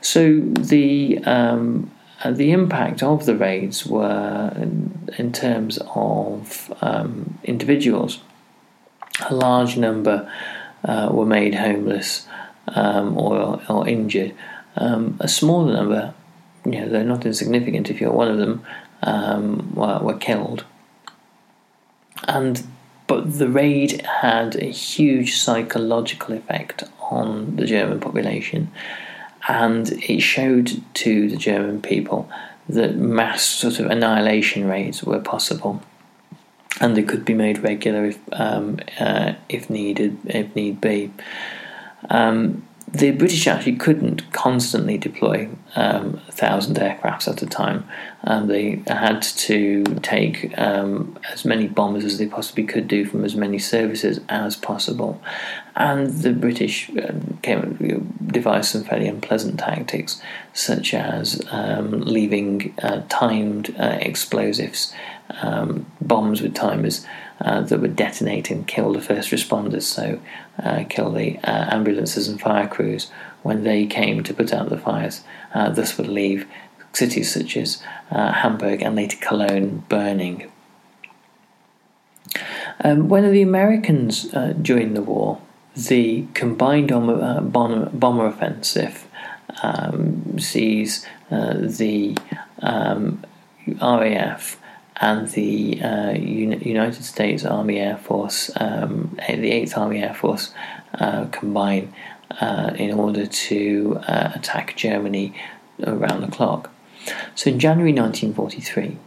So 0.00 0.40
the 0.40 1.18
um, 1.24 1.90
uh, 2.24 2.30
the 2.30 2.50
impact 2.52 3.02
of 3.02 3.26
the 3.26 3.36
raids 3.36 3.86
were 3.86 4.52
in, 4.56 5.10
in 5.18 5.32
terms 5.32 5.78
of 5.94 6.72
um, 6.80 7.38
individuals. 7.44 8.20
A 9.28 9.34
large 9.34 9.76
number 9.76 10.30
uh, 10.86 11.10
were 11.12 11.26
made 11.26 11.54
homeless 11.54 12.26
um, 12.68 13.18
or, 13.18 13.60
or 13.68 13.86
injured. 13.86 14.34
Um, 14.76 15.16
a 15.20 15.28
smaller 15.28 15.74
number, 15.74 16.14
you 16.64 16.72
know, 16.72 16.88
they're 16.88 17.04
not 17.04 17.26
insignificant 17.26 17.90
if 17.90 18.00
you're 18.00 18.12
one 18.12 18.28
of 18.28 18.38
them, 18.38 18.64
um, 19.02 19.74
were, 19.74 19.98
were 19.98 20.16
killed. 20.16 20.64
And 22.24 22.66
but 23.06 23.38
the 23.38 23.48
raid 23.48 24.02
had 24.02 24.56
a 24.56 24.66
huge 24.66 25.36
psychological 25.36 26.34
effect 26.34 26.82
on 27.10 27.54
the 27.56 27.64
German 27.64 28.00
population, 28.00 28.70
and 29.48 29.92
it 29.92 30.20
showed 30.20 30.82
to 30.94 31.28
the 31.28 31.36
German 31.36 31.80
people 31.80 32.28
that 32.68 32.96
mass 32.96 33.44
sort 33.44 33.78
of 33.78 33.86
annihilation 33.86 34.66
raids 34.66 35.04
were 35.04 35.20
possible, 35.20 35.82
and 36.80 36.96
they 36.96 37.02
could 37.02 37.24
be 37.24 37.34
made 37.34 37.58
regular 37.58 38.06
if 38.06 38.18
um, 38.32 38.78
uh, 39.00 39.34
if 39.48 39.70
needed, 39.70 40.18
if 40.26 40.54
need 40.54 40.80
be. 40.80 41.12
Um, 42.10 42.66
the 42.88 43.10
British 43.10 43.46
actually 43.48 43.76
couldn't 43.76 44.32
constantly 44.32 44.96
deploy 44.96 45.48
um, 45.74 46.20
a 46.28 46.32
thousand 46.32 46.76
aircrafts 46.76 47.26
at 47.26 47.42
a 47.42 47.46
time. 47.46 47.86
Um, 48.22 48.46
they 48.46 48.82
had 48.86 49.22
to 49.22 49.82
take 50.02 50.56
um, 50.56 51.18
as 51.32 51.44
many 51.44 51.66
bombers 51.66 52.04
as 52.04 52.18
they 52.18 52.26
possibly 52.26 52.64
could 52.64 52.86
do 52.86 53.04
from 53.04 53.24
as 53.24 53.34
many 53.34 53.58
services 53.58 54.20
as 54.28 54.54
possible. 54.54 55.20
And 55.74 56.08
the 56.22 56.32
British 56.32 56.88
um, 56.90 57.38
came, 57.42 58.16
devised 58.28 58.70
some 58.70 58.84
fairly 58.84 59.08
unpleasant 59.08 59.58
tactics, 59.58 60.22
such 60.54 60.94
as 60.94 61.42
um, 61.50 62.02
leaving 62.02 62.72
uh, 62.82 63.02
timed 63.08 63.74
uh, 63.78 63.98
explosives, 64.00 64.94
um, 65.30 65.86
bombs 66.00 66.40
with 66.40 66.54
timers 66.54 67.06
uh, 67.40 67.60
that 67.62 67.80
would 67.80 67.96
detonate 67.96 68.50
and 68.50 68.66
kill 68.66 68.92
the 68.92 69.00
first 69.00 69.30
responders, 69.30 69.82
so 69.82 70.20
uh, 70.62 70.84
kill 70.88 71.12
the 71.12 71.38
uh, 71.38 71.68
ambulances 71.70 72.28
and 72.28 72.40
fire 72.40 72.68
crews 72.68 73.10
when 73.42 73.62
they 73.64 73.86
came 73.86 74.22
to 74.22 74.34
put 74.34 74.52
out 74.52 74.68
the 74.68 74.78
fires. 74.78 75.22
Uh, 75.54 75.68
this 75.70 75.98
would 75.98 76.08
leave 76.08 76.46
cities 76.92 77.32
such 77.32 77.56
as 77.56 77.82
uh, 78.10 78.32
Hamburg 78.32 78.82
and 78.82 78.96
later 78.96 79.18
Cologne 79.20 79.84
burning. 79.88 80.50
Um, 82.82 83.08
when 83.08 83.30
the 83.30 83.42
Americans 83.42 84.32
uh, 84.34 84.54
joined 84.60 84.96
the 84.96 85.02
war, 85.02 85.40
the 85.74 86.26
combined 86.32 86.88
bomber, 86.88 87.40
bomber, 87.42 87.90
bomber 87.90 88.26
offensive 88.26 89.06
um, 89.62 90.38
sees 90.38 91.06
the 91.30 92.16
um, 92.62 93.22
RAF 93.66 94.58
and 95.00 95.28
the 95.28 95.82
uh, 95.82 96.12
United 96.12 97.04
States 97.04 97.44
Army 97.44 97.78
Air 97.78 97.98
Force, 97.98 98.50
um, 98.56 99.16
the 99.28 99.50
8th 99.50 99.76
Army 99.76 100.02
Air 100.02 100.14
Force, 100.14 100.52
uh, 100.94 101.26
combine 101.26 101.92
uh, 102.40 102.72
in 102.76 102.92
order 102.92 103.26
to 103.26 104.00
uh, 104.08 104.32
attack 104.34 104.74
Germany 104.76 105.34
around 105.84 106.22
the 106.22 106.28
clock. 106.28 106.70
So 107.34 107.50
in 107.50 107.58
January 107.58 107.92
1943, 107.92 108.98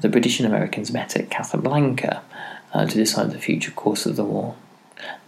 the 0.00 0.08
British 0.08 0.40
and 0.40 0.46
Americans 0.46 0.92
met 0.92 1.16
at 1.16 1.30
Casablanca 1.30 2.22
uh, 2.72 2.86
to 2.86 2.94
decide 2.94 3.30
the 3.30 3.38
future 3.38 3.72
course 3.72 4.06
of 4.06 4.16
the 4.16 4.24
war. 4.24 4.56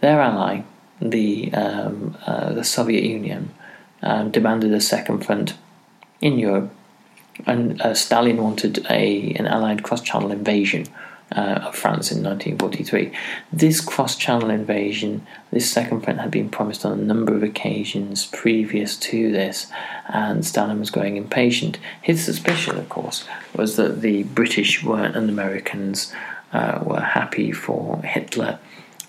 Their 0.01 0.21
ally, 0.21 0.61
the, 1.01 1.51
um, 1.53 2.17
uh, 2.25 2.53
the 2.53 2.63
Soviet 2.63 3.03
Union, 3.03 3.53
um, 4.01 4.31
demanded 4.31 4.73
a 4.73 4.81
second 4.81 5.25
front 5.25 5.55
in 6.21 6.37
Europe 6.37 6.73
and 7.45 7.81
uh, 7.81 7.93
Stalin 7.93 8.41
wanted 8.41 8.85
a 8.89 9.33
an 9.33 9.47
Allied 9.47 9.83
cross-channel 9.83 10.31
invasion 10.31 10.85
uh, 11.35 11.61
of 11.63 11.75
France 11.75 12.11
in 12.11 12.23
1943. 12.23 13.11
This 13.51 13.81
cross-channel 13.81 14.49
invasion, 14.49 15.25
this 15.51 15.69
second 15.69 16.01
front, 16.01 16.19
had 16.19 16.31
been 16.31 16.49
promised 16.49 16.85
on 16.85 16.91
a 16.93 17.01
number 17.01 17.33
of 17.33 17.43
occasions 17.43 18.27
previous 18.27 18.95
to 18.97 19.31
this, 19.31 19.67
and 20.07 20.45
Stalin 20.45 20.79
was 20.79 20.91
growing 20.91 21.17
impatient. 21.17 21.79
His 22.01 22.23
suspicion, 22.23 22.77
of 22.77 22.89
course, 22.89 23.25
was 23.55 23.77
that 23.77 24.01
the 24.01 24.23
British 24.23 24.83
weren't 24.83 25.15
and 25.15 25.29
Americans 25.29 26.13
uh, 26.51 26.79
were 26.83 27.01
happy 27.01 27.51
for 27.51 28.01
Hitler 28.03 28.59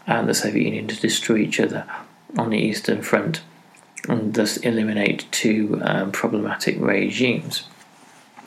and 0.07 0.29
the 0.29 0.35
Soviet 0.35 0.65
Union 0.65 0.89
to 0.89 1.01
destroy 1.01 1.37
each 1.39 1.61
other 1.61 1.87
on 2.39 2.51
the 2.51 2.59
Eastern 2.59 3.03
Front 3.03 3.43
and 4.09 4.35
thus 4.35 4.57
eliminate 4.59 5.27
two 5.31 5.81
um, 5.83 6.13
problematic 6.13 6.79
regimes 6.79 7.65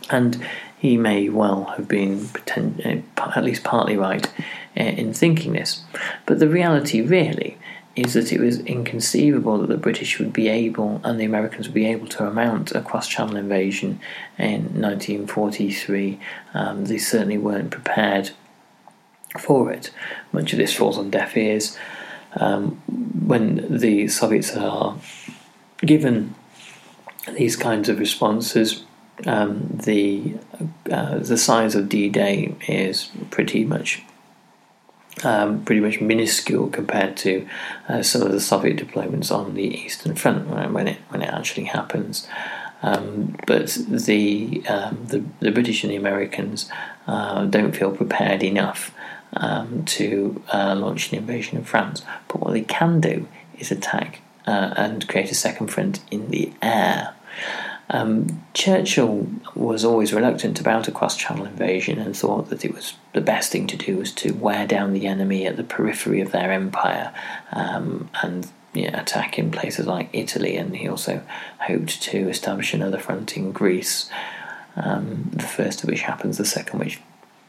and 0.09 0.45
he 0.77 0.97
may 0.97 1.29
well 1.29 1.65
have 1.75 1.87
been 1.87 2.29
uh, 2.55 3.31
at 3.35 3.43
least 3.43 3.63
partly 3.63 3.97
right 3.97 4.27
uh, 4.79 4.83
in 4.83 5.13
thinking 5.13 5.53
this. 5.53 5.83
But 6.25 6.39
the 6.39 6.47
reality, 6.47 7.01
really, 7.01 7.57
is 7.95 8.13
that 8.13 8.31
it 8.31 8.39
was 8.39 8.59
inconceivable 8.59 9.57
that 9.57 9.69
the 9.69 9.77
British 9.77 10.19
would 10.19 10.31
be 10.31 10.47
able 10.47 11.01
and 11.03 11.19
the 11.19 11.25
Americans 11.25 11.67
would 11.67 11.73
be 11.73 11.87
able 11.87 12.07
to 12.07 12.29
mount 12.29 12.71
a 12.73 12.81
cross 12.81 13.07
channel 13.07 13.35
invasion 13.35 13.99
in 14.37 14.79
1943. 14.79 16.19
Um, 16.53 16.85
they 16.85 16.99
certainly 16.99 17.39
weren't 17.39 17.71
prepared 17.71 18.29
for 19.39 19.71
it. 19.71 19.89
Much 20.31 20.53
of 20.53 20.59
this 20.59 20.75
falls 20.75 20.97
on 20.97 21.09
deaf 21.09 21.35
ears. 21.35 21.75
Um, 22.35 22.81
when 23.27 23.65
the 23.79 24.07
Soviets 24.09 24.55
are 24.55 24.95
given 25.79 26.35
these 27.35 27.55
kinds 27.55 27.89
of 27.89 27.97
responses, 27.97 28.83
um, 29.25 29.79
the 29.83 30.35
uh, 30.91 31.17
the 31.17 31.37
size 31.37 31.75
of 31.75 31.89
D-Day 31.89 32.55
is 32.67 33.09
pretty 33.31 33.65
much 33.65 34.03
um, 35.23 35.63
pretty 35.65 35.81
much 35.81 35.99
minuscule 35.99 36.69
compared 36.69 37.17
to 37.17 37.47
uh, 37.89 38.03
some 38.03 38.21
of 38.21 38.31
the 38.31 38.39
Soviet 38.39 38.77
deployments 38.77 39.31
on 39.31 39.55
the 39.55 39.63
Eastern 39.63 40.15
Front 40.15 40.47
when 40.47 40.87
it 40.87 40.99
when 41.09 41.21
it 41.21 41.29
actually 41.29 41.65
happens. 41.65 42.27
Um, 42.83 43.35
but 43.47 43.75
the, 43.87 44.63
um, 44.67 45.05
the, 45.07 45.23
the 45.39 45.51
British 45.51 45.83
and 45.83 45.91
the 45.91 45.95
Americans 45.97 46.69
uh, 47.07 47.45
don't 47.45 47.75
feel 47.75 47.91
prepared 47.91 48.43
enough 48.43 48.93
um, 49.33 49.83
to 49.85 50.43
uh, 50.53 50.75
launch 50.75 51.11
an 51.11 51.17
invasion 51.17 51.57
of 51.57 51.67
France. 51.67 52.03
But 52.27 52.41
what 52.41 52.53
they 52.53 52.61
can 52.61 53.01
do 53.01 53.27
is 53.57 53.71
attack 53.71 54.21
uh, 54.45 54.73
and 54.77 55.07
create 55.07 55.31
a 55.31 55.35
second 55.35 55.67
front 55.67 56.01
in 56.11 56.29
the 56.29 56.53
air. 56.61 57.15
Um, 57.89 58.43
Churchill 58.53 59.27
was 59.55 59.85
always 59.85 60.13
reluctant 60.13 60.59
about 60.59 60.87
a 60.87 60.91
cross 60.91 61.15
channel 61.15 61.45
invasion 61.45 61.99
and 61.99 62.15
thought 62.15 62.49
that 62.49 62.65
it 62.65 62.73
was 62.73 62.95
the 63.13 63.21
best 63.21 63.51
thing 63.51 63.65
to 63.67 63.77
do 63.77 63.97
was 63.97 64.11
to 64.13 64.33
wear 64.33 64.67
down 64.67 64.93
the 64.93 65.07
enemy 65.07 65.45
at 65.45 65.55
the 65.55 65.63
periphery 65.63 66.19
of 66.19 66.31
their 66.31 66.51
empire 66.51 67.13
um, 67.53 68.09
and 68.21 68.49
you 68.73 68.91
know, 68.91 68.99
attack 68.99 69.39
in 69.39 69.51
places 69.51 69.87
like 69.87 70.09
Italy. 70.11 70.57
And 70.57 70.75
he 70.75 70.87
also 70.87 71.21
hoped 71.59 72.01
to 72.03 72.29
establish 72.29 72.73
another 72.73 72.99
front 72.99 73.37
in 73.37 73.53
Greece, 73.53 74.09
um, 74.75 75.29
the 75.31 75.43
first 75.43 75.83
of 75.83 75.89
which 75.89 76.01
happens, 76.01 76.37
the 76.37 76.45
second 76.45 76.79
which 76.79 76.99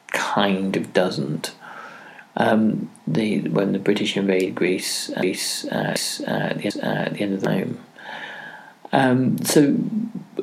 kind 0.09 0.77
of 0.77 0.93
doesn't. 0.93 1.53
Um, 2.37 2.89
the 3.05 3.49
when 3.49 3.73
the 3.73 3.81
British 3.81 4.17
invade 4.17 4.55
Greece, 4.55 5.11
uh, 5.11 5.21
Greece 5.21 5.65
uh, 5.65 5.97
uh, 6.27 6.31
at, 6.31 6.59
the, 6.59 6.69
uh, 6.69 7.09
the 7.11 7.21
end 7.21 7.35
of 7.35 7.41
the 7.41 7.47
time. 7.47 7.85
Um, 8.93 9.39
so 9.45 9.77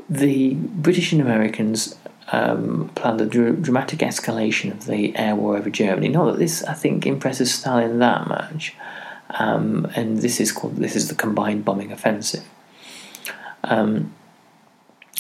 the 0.10 0.55
British 0.55 1.12
and 1.12 1.21
Americans 1.21 1.95
um, 2.31 2.91
planned 2.95 3.21
a 3.21 3.25
dr- 3.25 3.62
dramatic 3.62 3.99
escalation 3.99 4.71
of 4.71 4.86
the 4.86 5.15
air 5.15 5.36
war 5.36 5.58
over 5.58 5.69
Germany. 5.69 6.10
Not 6.10 6.25
that 6.25 6.39
this, 6.39 6.63
I 6.63 6.73
think, 6.73 7.05
impresses 7.05 7.53
Stalin 7.53 7.99
that 7.99 8.27
much. 8.27 8.75
Um, 9.31 9.88
and 9.95 10.19
this 10.19 10.39
is 10.39 10.51
called 10.51 10.77
this 10.77 10.95
is 10.95 11.10
the 11.10 11.15
combined 11.15 11.65
bombing 11.65 11.91
offensive. 11.91 12.45
Um, 13.63 14.13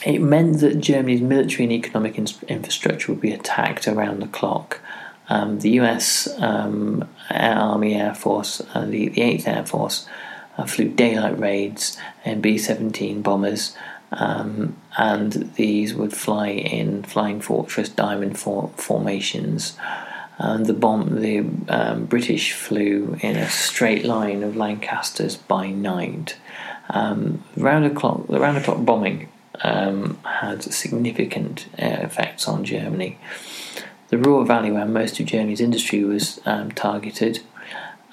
it 0.05 0.19
meant 0.19 0.59
that 0.59 0.79
Germany's 0.79 1.21
military 1.21 1.63
and 1.63 1.73
economic 1.73 2.17
in- 2.17 2.27
infrastructure 2.47 3.11
would 3.11 3.21
be 3.21 3.31
attacked 3.31 3.87
around 3.87 4.21
the 4.21 4.27
clock. 4.27 4.79
Um, 5.27 5.59
the 5.59 5.71
U.S. 5.71 6.27
Um, 6.39 7.09
Air 7.31 7.55
Army 7.55 7.95
Air 7.95 8.13
Force, 8.13 8.61
uh, 8.73 8.85
the, 8.85 9.09
the 9.09 9.21
8th 9.21 9.47
Air 9.47 9.65
Force, 9.65 10.07
uh, 10.57 10.65
flew 10.65 10.89
daylight 10.89 11.39
raids 11.39 11.97
and 12.23 12.41
B 12.41 12.57
17 12.57 13.23
bombers, 13.23 13.75
um, 14.11 14.75
and 14.97 15.53
these 15.55 15.93
would 15.93 16.13
fly 16.13 16.49
in 16.49 17.03
Flying 17.03 17.41
Fortress 17.41 17.89
diamond 17.89 18.39
for- 18.39 18.71
formations. 18.77 19.77
And 20.37 20.65
the 20.65 20.73
bomb, 20.73 21.21
the 21.21 21.45
um, 21.69 22.05
British 22.05 22.53
flew 22.53 23.17
in 23.21 23.37
a 23.37 23.49
straight 23.49 24.03
line 24.03 24.43
of 24.43 24.55
Lancasters 24.55 25.37
by 25.37 25.69
night. 25.69 26.37
Um, 26.89 27.43
round 27.55 27.85
the 27.85 27.89
clock, 27.89 28.27
the 28.27 28.39
round 28.39 28.57
the 28.57 28.61
clock 28.61 28.83
bombing 28.85 29.29
um, 29.63 30.19
had 30.23 30.61
significant 30.63 31.67
uh, 31.81 31.99
effects 32.01 32.47
on 32.47 32.65
Germany. 32.65 33.17
the 34.09 34.17
Ruhr 34.17 34.45
Valley, 34.45 34.71
where 34.71 34.85
most 34.85 35.19
of 35.19 35.25
Germany's 35.25 35.61
industry 35.61 36.03
was 36.03 36.39
um, 36.45 36.71
targeted, 36.71 37.41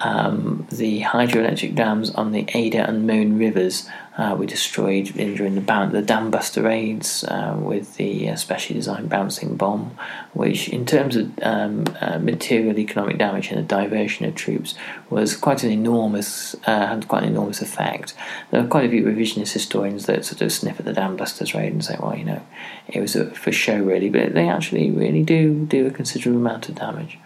um, 0.00 0.66
the 0.70 1.02
hydroelectric 1.02 1.74
dams 1.74 2.10
on 2.10 2.32
the 2.32 2.46
Eder 2.54 2.80
and 2.80 3.08
Möhne 3.08 3.38
rivers 3.38 3.88
uh, 4.18 4.36
were 4.38 4.46
destroyed 4.46 5.06
during 5.06 5.54
the, 5.54 5.88
the 5.90 6.02
dam 6.02 6.30
buster 6.30 6.62
raids 6.62 7.24
uh, 7.24 7.56
with 7.58 7.96
the 7.96 8.28
uh, 8.28 8.36
specially 8.36 8.74
designed 8.74 9.08
bouncing 9.08 9.56
bomb, 9.56 9.96
which, 10.34 10.68
in 10.68 10.84
terms 10.84 11.16
of 11.16 11.30
um, 11.42 11.84
uh, 12.00 12.18
material 12.18 12.78
economic 12.78 13.16
damage 13.16 13.50
and 13.50 13.58
the 13.58 13.62
diversion 13.62 14.26
of 14.26 14.34
troops, 14.34 14.74
was 15.08 15.34
quite 15.34 15.64
an 15.64 15.70
enormous 15.70 16.54
uh, 16.66 16.86
had 16.88 17.08
quite 17.08 17.22
an 17.22 17.30
enormous 17.30 17.62
effect. 17.62 18.14
There 18.50 18.62
are 18.62 18.66
quite 18.66 18.84
a 18.84 18.90
few 18.90 19.02
revisionist 19.02 19.52
historians 19.52 20.04
that 20.06 20.24
sort 20.26 20.42
of 20.42 20.52
sniff 20.52 20.78
at 20.78 20.84
the 20.84 20.92
dam 20.92 21.16
busters 21.16 21.54
raid 21.54 21.72
and 21.72 21.84
say, 21.84 21.96
well, 21.98 22.16
you 22.16 22.24
know, 22.24 22.42
it 22.88 23.00
was 23.00 23.16
for 23.34 23.52
show 23.52 23.78
really, 23.78 24.10
but 24.10 24.34
they 24.34 24.48
actually 24.48 24.90
really 24.90 25.22
do 25.22 25.64
do 25.64 25.86
a 25.86 25.90
considerable 25.90 26.38
amount 26.38 26.68
of 26.68 26.74
damage. 26.74 27.18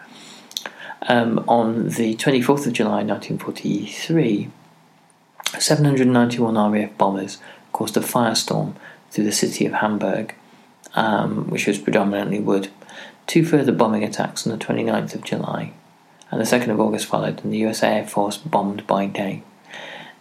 Um, 1.08 1.44
on 1.46 1.88
the 1.90 2.16
24th 2.16 2.66
of 2.66 2.72
July 2.72 3.02
1943, 3.04 4.50
791 5.58 6.72
RAF 6.72 6.98
bombers 6.98 7.38
caused 7.72 7.96
a 7.96 8.00
firestorm 8.00 8.74
through 9.10 9.24
the 9.24 9.32
city 9.32 9.66
of 9.66 9.74
Hamburg, 9.74 10.34
um, 10.94 11.48
which 11.50 11.66
was 11.66 11.78
predominantly 11.78 12.40
wood. 12.40 12.68
Two 13.26 13.44
further 13.44 13.72
bombing 13.72 14.04
attacks 14.04 14.46
on 14.46 14.56
the 14.56 14.64
29th 14.64 15.14
of 15.14 15.24
July 15.24 15.72
and 16.30 16.40
the 16.40 16.44
2nd 16.44 16.70
of 16.70 16.80
August 16.80 17.06
followed, 17.06 17.42
and 17.44 17.52
the 17.52 17.64
US 17.66 17.82
Air 17.82 18.06
Force 18.06 18.36
bombed 18.36 18.86
by 18.86 19.06
day. 19.06 19.42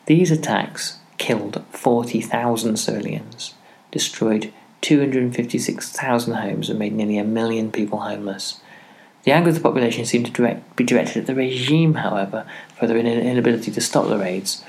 These 0.05 0.31
attacks 0.31 0.99
killed 1.17 1.63
40,000 1.71 2.77
civilians, 2.77 3.53
destroyed 3.91 4.53
256,000 4.81 6.33
homes, 6.33 6.69
and 6.69 6.77
made 6.77 6.93
nearly 6.93 7.17
a 7.17 7.23
million 7.23 7.71
people 7.71 8.01
homeless. 8.01 8.61
The 9.23 9.31
anger 9.31 9.49
of 9.49 9.55
the 9.55 9.61
population 9.61 10.05
seemed 10.05 10.27
to 10.27 10.31
direct, 10.31 10.75
be 10.75 10.83
directed 10.83 11.21
at 11.21 11.27
the 11.27 11.33
regime, 11.33 11.95
however, 11.95 12.45
for 12.77 12.85
their 12.85 12.97
inability 12.97 13.71
to 13.71 13.81
stop 13.81 14.07
the 14.07 14.19
raids. 14.19 14.63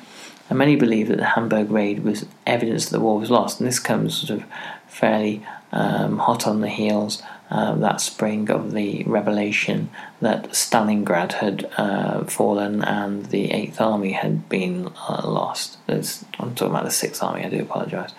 And 0.48 0.58
many 0.58 0.76
believe 0.76 1.08
that 1.08 1.18
the 1.18 1.24
Hamburg 1.24 1.70
raid 1.70 2.04
was 2.04 2.26
evidence 2.46 2.86
that 2.86 2.96
the 2.96 3.04
war 3.04 3.18
was 3.18 3.30
lost, 3.30 3.60
and 3.60 3.66
this 3.66 3.80
comes 3.80 4.16
sort 4.16 4.40
of 4.40 4.46
fairly 4.86 5.44
um, 5.72 6.18
hot 6.18 6.46
on 6.46 6.60
the 6.60 6.68
heels 6.68 7.22
uh, 7.50 7.74
that 7.76 8.00
spring 8.00 8.50
of 8.50 8.72
the 8.72 9.04
revelation 9.04 9.88
that 10.20 10.50
Stalingrad 10.50 11.34
had 11.34 11.70
uh, 11.76 12.24
fallen 12.24 12.82
and 12.82 13.26
the 13.26 13.52
Eighth 13.52 13.80
Army 13.80 14.12
had 14.12 14.48
been 14.48 14.90
uh, 15.08 15.22
lost. 15.24 15.78
I'm 15.88 16.54
talking 16.54 16.68
about 16.68 16.84
the 16.84 16.90
Sixth 16.90 17.22
Army. 17.22 17.44
I 17.44 17.48
do 17.48 17.60
apologise. 17.60 18.12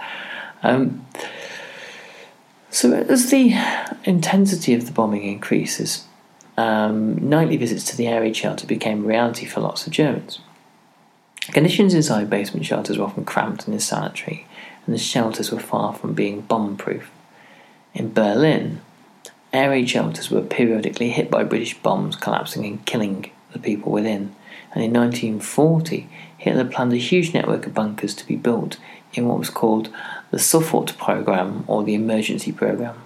Um, 0.64 1.06
so 2.70 2.94
as 2.94 3.30
the 3.30 3.54
intensity 4.06 4.74
of 4.74 4.86
the 4.86 4.92
bombing 4.92 5.24
increases, 5.24 6.06
um, 6.58 7.30
nightly 7.30 7.58
visits 7.58 7.84
to 7.86 7.98
the 7.98 8.08
raid 8.08 8.36
shelter 8.36 8.66
became 8.66 9.06
reality 9.06 9.46
for 9.46 9.60
lots 9.60 9.86
of 9.86 9.94
Germans. 9.94 10.40
Conditions 11.52 11.94
inside 11.94 12.30
basement 12.30 12.66
shelters 12.66 12.98
were 12.98 13.06
often 13.06 13.26
cramped 13.26 13.66
and 13.66 13.74
insanitary, 13.74 14.46
and 14.86 14.94
the 14.94 15.00
shelters 15.00 15.52
were 15.52 15.60
far 15.60 15.94
from 15.94 16.14
being 16.14 16.42
bomb 16.42 16.78
proof. 16.78 17.10
In 17.94 18.14
Berlin, 18.14 18.82
air 19.54 19.70
raid 19.70 19.90
shelters 19.90 20.30
were 20.30 20.42
periodically 20.42 21.10
hit 21.10 21.32
by 21.32 21.44
British 21.44 21.78
bombs, 21.78 22.16
collapsing 22.16 22.66
and 22.66 22.86
killing 22.86 23.32
the 23.54 23.60
people 23.60 23.92
within. 23.92 24.36
And 24.74 24.84
in 24.84 24.94
1940, 24.94 26.10
Hitler 26.38 26.66
planned 26.66 26.94
a 26.94 26.98
huge 26.98 27.34
network 27.34 27.66
of 27.66 27.74
bunkers 27.74 28.14
to 28.16 28.28
be 28.28 28.36
built 28.36 28.78
in 29.14 29.28
what 29.28 29.40
was 29.40 29.50
called 29.50 29.90
the 30.32 30.38
Sofort 30.38 30.98
program 30.98 31.64
or 31.68 31.84
the 31.84 31.96
emergency 31.96 32.52
program 32.52 33.02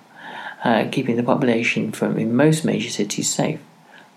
uh, 0.63 0.87
keeping 0.91 1.15
the 1.15 1.23
population 1.23 1.91
from 1.91 2.17
in 2.17 2.35
most 2.35 2.63
major 2.63 2.89
cities 2.89 3.33
safe. 3.33 3.59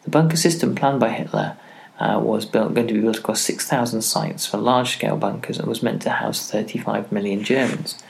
The 0.03 0.11
bunker 0.11 0.37
system 0.37 0.75
planned 0.75 1.01
by 1.01 1.11
Hitler 1.11 1.57
uh, 1.99 2.21
was 2.23 2.45
built, 2.45 2.75
going 2.75 2.89
to 2.89 2.95
be 2.95 3.01
built 3.01 3.19
across 3.19 3.41
6,000 3.41 4.03
sites 4.03 4.47
for 4.47 4.59
large 4.59 4.93
scale 4.93 5.17
bunkers 5.17 5.59
and 5.59 5.69
was 5.69 5.83
meant 5.83 6.03
to 6.03 6.11
house 6.11 6.51
35 6.51 7.13
million 7.13 7.45
Germans. 7.45 8.03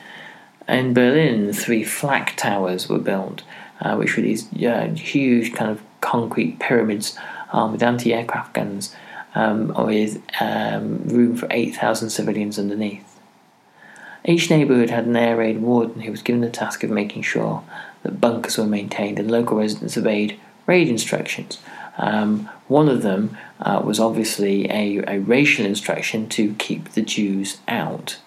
In 0.67 0.95
Berlin, 0.95 1.53
three 1.53 1.85
flak 1.85 2.37
towers 2.37 2.89
were 2.89 2.99
built, 2.99 3.43
uh, 3.81 3.97
which 3.97 4.17
were 4.17 4.23
these 4.23 4.51
uh, 4.63 4.95
huge 4.97 5.53
kind 5.53 5.71
of 5.71 5.83
concrete 6.01 6.59
pyramids 6.59 7.17
armed 7.53 7.73
with 7.73 7.83
anti 7.83 8.15
aircraft 8.15 8.55
guns 8.55 8.95
um, 9.35 9.69
with 9.87 10.23
um, 10.41 11.03
room 11.09 11.37
for 11.37 11.47
8,000 11.51 12.11
civilians 12.11 12.59
underneath. 12.59 13.21
Each 14.25 14.49
neighbourhood 14.49 14.89
had 14.89 15.05
an 15.07 15.17
air 15.17 15.37
raid 15.37 15.61
warden 15.61 16.01
who 16.01 16.11
was 16.11 16.23
given 16.23 16.41
the 16.41 16.49
task 16.49 16.83
of 16.83 16.91
making 16.91 17.23
sure 17.23 17.63
that 18.03 18.21
bunkers 18.21 18.57
were 18.57 18.65
maintained 18.65 19.19
and 19.19 19.31
local 19.31 19.59
residents 19.59 19.99
obeyed 19.99 20.41
raid 20.67 20.89
instructions. 20.89 21.59
Um, 21.97 22.49
one 22.69 22.89
of 22.89 23.03
them 23.03 23.37
uh, 23.61 23.81
was 23.85 24.01
obviously 24.01 24.71
a, 24.71 24.99
a 25.07 25.19
racial 25.21 25.65
instruction 25.65 26.29
to 26.31 26.55
keep 26.55 26.91
the 26.91 27.03
Jews 27.03 27.59
out. 27.69 28.19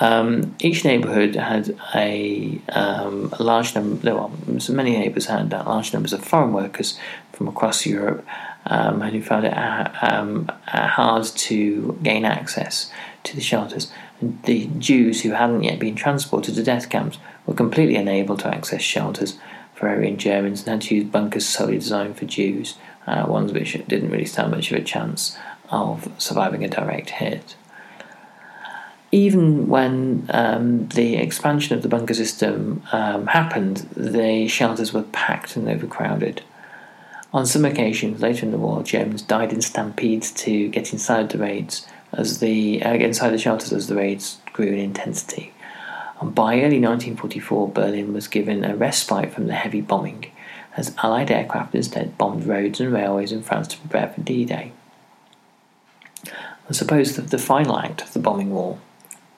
Um, 0.00 0.54
each 0.60 0.84
neighbourhood 0.84 1.34
had 1.34 1.76
a, 1.94 2.60
um, 2.68 3.34
a 3.38 3.42
large 3.42 3.74
number, 3.74 4.14
well, 4.14 4.32
so 4.58 4.72
many 4.72 4.92
neighbours 4.92 5.26
had 5.26 5.50
large 5.50 5.92
numbers 5.92 6.12
of 6.12 6.24
foreign 6.24 6.52
workers 6.52 6.98
from 7.32 7.48
across 7.48 7.84
Europe 7.84 8.24
um, 8.66 9.02
and 9.02 9.12
who 9.12 9.22
found 9.22 9.46
it 9.46 9.54
uh, 9.54 9.90
um, 10.02 10.50
uh, 10.72 10.86
hard 10.86 11.24
to 11.24 11.98
gain 12.02 12.24
access 12.24 12.92
to 13.24 13.34
the 13.34 13.42
shelters. 13.42 13.90
And 14.20 14.40
the 14.44 14.66
Jews 14.78 15.22
who 15.22 15.30
hadn't 15.30 15.64
yet 15.64 15.80
been 15.80 15.96
transported 15.96 16.54
to 16.54 16.62
death 16.62 16.88
camps 16.88 17.18
were 17.44 17.54
completely 17.54 17.96
unable 17.96 18.36
to 18.36 18.48
access 18.48 18.82
shelters 18.82 19.36
for 19.78 19.88
Aryan 19.88 20.16
Germans 20.16 20.66
and 20.66 20.82
had 20.82 20.88
to 20.88 20.96
use 20.96 21.04
bunkers 21.04 21.46
solely 21.46 21.78
designed 21.78 22.16
for 22.16 22.24
Jews, 22.24 22.76
uh, 23.06 23.24
ones 23.28 23.52
which 23.52 23.72
didn't 23.86 24.10
really 24.10 24.24
stand 24.24 24.50
much 24.50 24.72
of 24.72 24.78
a 24.78 24.82
chance 24.82 25.38
of 25.70 26.10
surviving 26.18 26.64
a 26.64 26.68
direct 26.68 27.10
hit. 27.10 27.54
Even 29.12 29.68
when 29.68 30.26
um, 30.30 30.88
the 30.88 31.16
expansion 31.16 31.76
of 31.76 31.82
the 31.82 31.88
bunker 31.88 32.12
system 32.12 32.82
um, 32.92 33.28
happened, 33.28 33.88
the 33.96 34.48
shelters 34.48 34.92
were 34.92 35.04
packed 35.04 35.56
and 35.56 35.68
overcrowded. 35.68 36.42
On 37.32 37.46
some 37.46 37.64
occasions 37.64 38.20
later 38.20 38.44
in 38.44 38.52
the 38.52 38.58
war, 38.58 38.82
Germans 38.82 39.22
died 39.22 39.52
in 39.52 39.62
stampedes 39.62 40.32
to 40.32 40.68
get 40.68 40.92
inside 40.92 41.30
the 41.30 41.38
raids 41.38 41.86
as 42.12 42.40
the 42.40 42.82
uh, 42.82 42.94
inside 42.94 43.30
the 43.30 43.38
shelters 43.38 43.72
as 43.72 43.86
the 43.86 43.94
raids 43.94 44.38
grew 44.52 44.66
in 44.66 44.78
intensity. 44.78 45.52
By 46.20 46.54
early 46.54 46.80
1944, 46.80 47.68
Berlin 47.68 48.12
was 48.12 48.26
given 48.26 48.64
a 48.64 48.74
respite 48.74 49.32
from 49.32 49.46
the 49.46 49.54
heavy 49.54 49.80
bombing, 49.80 50.32
as 50.76 50.94
Allied 51.02 51.30
aircraft 51.30 51.74
instead 51.74 52.18
bombed 52.18 52.44
roads 52.44 52.80
and 52.80 52.92
railways 52.92 53.30
in 53.30 53.42
France 53.42 53.68
to 53.68 53.78
prepare 53.78 54.08
for 54.08 54.20
D-Day. 54.22 54.72
I 56.26 56.72
suppose 56.72 57.14
the, 57.14 57.22
the 57.22 57.38
final 57.38 57.78
act 57.78 58.02
of 58.02 58.12
the 58.12 58.18
bombing 58.18 58.50
war, 58.50 58.78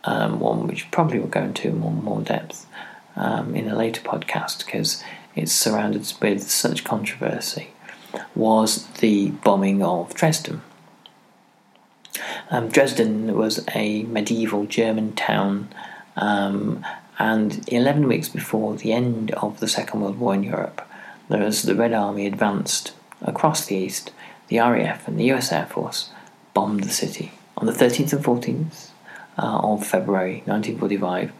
um, 0.04 0.40
one 0.40 0.66
which 0.66 0.90
probably 0.90 1.18
we'll 1.18 1.28
go 1.28 1.42
into 1.42 1.70
more 1.70 1.92
more 1.92 2.22
depth 2.22 2.66
um, 3.14 3.54
in 3.54 3.68
a 3.68 3.76
later 3.76 4.00
podcast 4.00 4.64
because 4.64 5.02
it's 5.36 5.52
surrounded 5.52 6.12
with 6.20 6.50
such 6.50 6.82
controversy, 6.82 7.68
was 8.34 8.86
the 8.98 9.30
bombing 9.30 9.82
of 9.82 10.14
Dresden. 10.14 10.62
Um, 12.50 12.68
Dresden 12.68 13.36
was 13.36 13.64
a 13.74 14.02
medieval 14.04 14.66
German 14.66 15.12
town, 15.12 15.68
um, 16.20 16.84
and 17.18 17.68
11 17.68 18.06
weeks 18.06 18.28
before 18.28 18.76
the 18.76 18.92
end 18.92 19.32
of 19.32 19.58
the 19.60 19.68
Second 19.68 20.00
World 20.00 20.18
War 20.18 20.34
in 20.34 20.44
Europe, 20.44 20.86
as 21.28 21.62
the 21.62 21.74
Red 21.74 21.92
Army 21.92 22.26
advanced 22.26 22.92
across 23.22 23.66
the 23.66 23.76
east, 23.76 24.12
the 24.48 24.58
RAF 24.58 25.06
and 25.08 25.18
the 25.18 25.30
US 25.32 25.52
Air 25.52 25.66
Force 25.66 26.10
bombed 26.54 26.84
the 26.84 26.90
city 26.90 27.32
on 27.56 27.66
the 27.66 27.72
13th 27.72 28.12
and 28.12 28.24
14th 28.24 28.88
uh, 29.38 29.60
of 29.62 29.86
February 29.86 30.42
1945, 30.46 31.32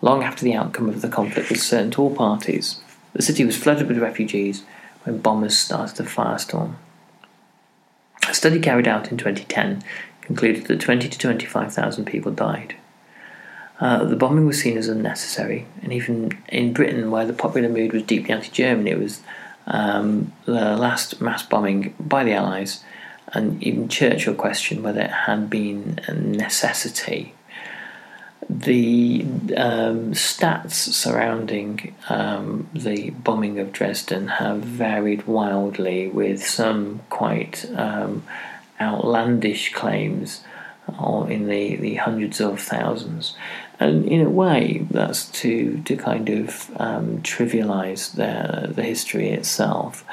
long 0.00 0.22
after 0.22 0.44
the 0.44 0.54
outcome 0.54 0.88
of 0.88 1.02
the 1.02 1.08
conflict 1.08 1.50
was 1.50 1.62
certain 1.62 1.90
to 1.92 2.02
all 2.02 2.14
parties. 2.14 2.80
The 3.12 3.22
city 3.22 3.44
was 3.44 3.56
flooded 3.56 3.88
with 3.88 3.98
refugees 3.98 4.64
when 5.04 5.18
bombers 5.18 5.56
started 5.56 6.00
a 6.00 6.08
firestorm. 6.08 6.74
A 8.28 8.34
study 8.34 8.58
carried 8.58 8.88
out 8.88 9.10
in 9.10 9.18
2010 9.18 9.82
concluded 10.22 10.66
that 10.66 10.80
20 10.80 11.08
to 11.08 11.18
25,000 11.18 12.04
people 12.06 12.32
died. 12.32 12.76
Uh, 13.80 14.04
the 14.04 14.16
bombing 14.16 14.46
was 14.46 14.60
seen 14.60 14.76
as 14.76 14.88
unnecessary, 14.88 15.66
and 15.82 15.92
even 15.92 16.30
in 16.48 16.72
Britain, 16.72 17.10
where 17.10 17.26
the 17.26 17.32
popular 17.32 17.68
mood 17.68 17.92
was 17.92 18.04
deeply 18.04 18.32
anti 18.32 18.48
German, 18.50 18.86
it 18.86 18.98
was 18.98 19.20
um, 19.66 20.32
the 20.44 20.76
last 20.76 21.20
mass 21.20 21.42
bombing 21.42 21.94
by 21.98 22.22
the 22.22 22.32
Allies, 22.32 22.84
and 23.32 23.60
even 23.62 23.88
Churchill 23.88 24.34
questioned 24.34 24.84
whether 24.84 25.00
it 25.00 25.10
had 25.10 25.50
been 25.50 25.98
a 26.06 26.14
necessity. 26.14 27.34
The 28.48 29.22
um, 29.56 30.12
stats 30.12 30.72
surrounding 30.72 31.94
um, 32.08 32.68
the 32.74 33.10
bombing 33.10 33.58
of 33.58 33.72
Dresden 33.72 34.28
have 34.28 34.60
varied 34.60 35.26
wildly, 35.26 36.08
with 36.08 36.46
some 36.46 37.00
quite 37.10 37.68
um, 37.74 38.22
outlandish 38.80 39.72
claims 39.72 40.44
or 41.00 41.30
in 41.30 41.46
the, 41.46 41.76
the 41.76 41.94
hundreds 41.96 42.40
of 42.40 42.60
thousands. 42.60 43.34
And 43.84 44.06
in 44.06 44.20
a 44.20 44.30
way, 44.30 44.86
that's 44.90 45.26
to 45.42 45.82
to 45.84 45.96
kind 45.96 46.28
of 46.28 46.70
um, 46.76 47.20
trivialize 47.22 48.14
the 48.14 48.72
the 48.72 48.82
history 48.82 49.30
itself. 49.30 50.04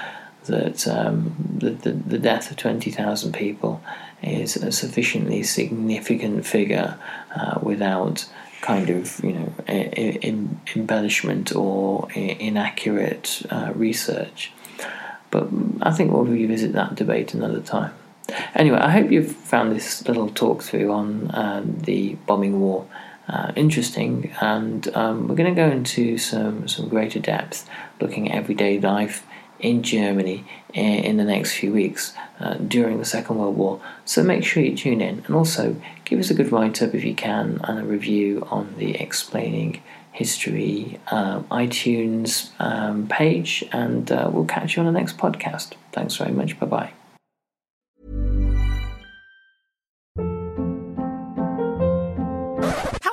That 0.46 0.88
um, 0.88 1.36
the, 1.60 1.70
the, 1.70 1.92
the 1.92 2.18
death 2.18 2.50
of 2.52 2.58
twenty 2.58 2.92
thousand 2.92 3.34
people 3.34 3.82
is 4.24 4.58
a 4.58 4.72
sufficiently 4.72 5.44
significant 5.44 6.46
figure 6.46 6.98
uh, 7.36 7.60
without 7.62 8.28
kind 8.62 8.90
of 8.90 9.24
you 9.24 9.34
know 9.34 9.54
embellishment 10.76 11.56
or 11.56 12.12
inaccurate 12.14 13.44
uh, 13.50 13.72
research. 13.76 14.52
But 15.30 15.48
I 15.82 15.92
think 15.92 16.12
we'll 16.12 16.26
revisit 16.26 16.74
that 16.74 16.96
debate 16.96 17.34
another 17.34 17.62
time. 17.62 17.94
Anyway, 18.56 18.78
I 18.78 18.90
hope 18.90 19.12
you've 19.12 19.32
found 19.32 19.72
this 19.72 20.08
little 20.08 20.30
talk 20.30 20.64
through 20.64 20.92
on 20.92 21.32
um, 21.34 21.80
the 21.80 22.16
bombing 22.26 22.60
war 22.60 22.86
uh, 23.28 23.52
interesting, 23.56 24.34
and 24.42 24.94
um, 24.96 25.28
we're 25.28 25.36
going 25.36 25.54
to 25.54 25.62
go 25.62 25.70
into 25.70 26.18
some 26.18 26.68
some 26.68 26.90
greater 26.90 27.20
depth, 27.20 27.70
looking 28.00 28.32
at 28.32 28.38
everyday 28.38 28.80
life 28.80 29.26
in 29.60 29.84
Germany 29.84 30.44
in 30.74 31.18
the 31.18 31.24
next 31.24 31.54
few 31.54 31.72
weeks 31.72 32.14
uh, 32.40 32.56
during 32.56 32.98
the 32.98 33.06
Second 33.06 33.38
World 33.38 33.58
War. 33.58 33.82
So 34.06 34.24
make 34.24 34.44
sure 34.44 34.64
you 34.64 34.76
tune 34.76 35.02
in 35.02 35.24
and 35.26 35.36
also 35.36 35.76
give 36.06 36.20
us 36.20 36.30
a 36.30 36.34
good 36.34 36.52
write 36.52 36.82
up 36.82 36.94
if 36.94 37.04
you 37.04 37.16
can 37.16 37.60
and 37.64 37.80
a 37.80 37.84
review 37.84 38.48
on 38.50 38.76
the 38.78 38.96
Explaining 38.96 39.82
History 40.12 41.00
um, 41.12 41.44
iTunes 41.46 42.50
um, 42.60 43.08
page. 43.08 43.64
And 43.72 44.12
uh, 44.12 44.30
we'll 44.32 44.46
catch 44.46 44.76
you 44.76 44.84
on 44.84 44.92
the 44.92 45.00
next 45.00 45.18
podcast. 45.18 45.74
Thanks 45.92 46.16
very 46.16 46.32
much. 46.32 46.60
Bye 46.60 46.66
bye. 46.66 47.01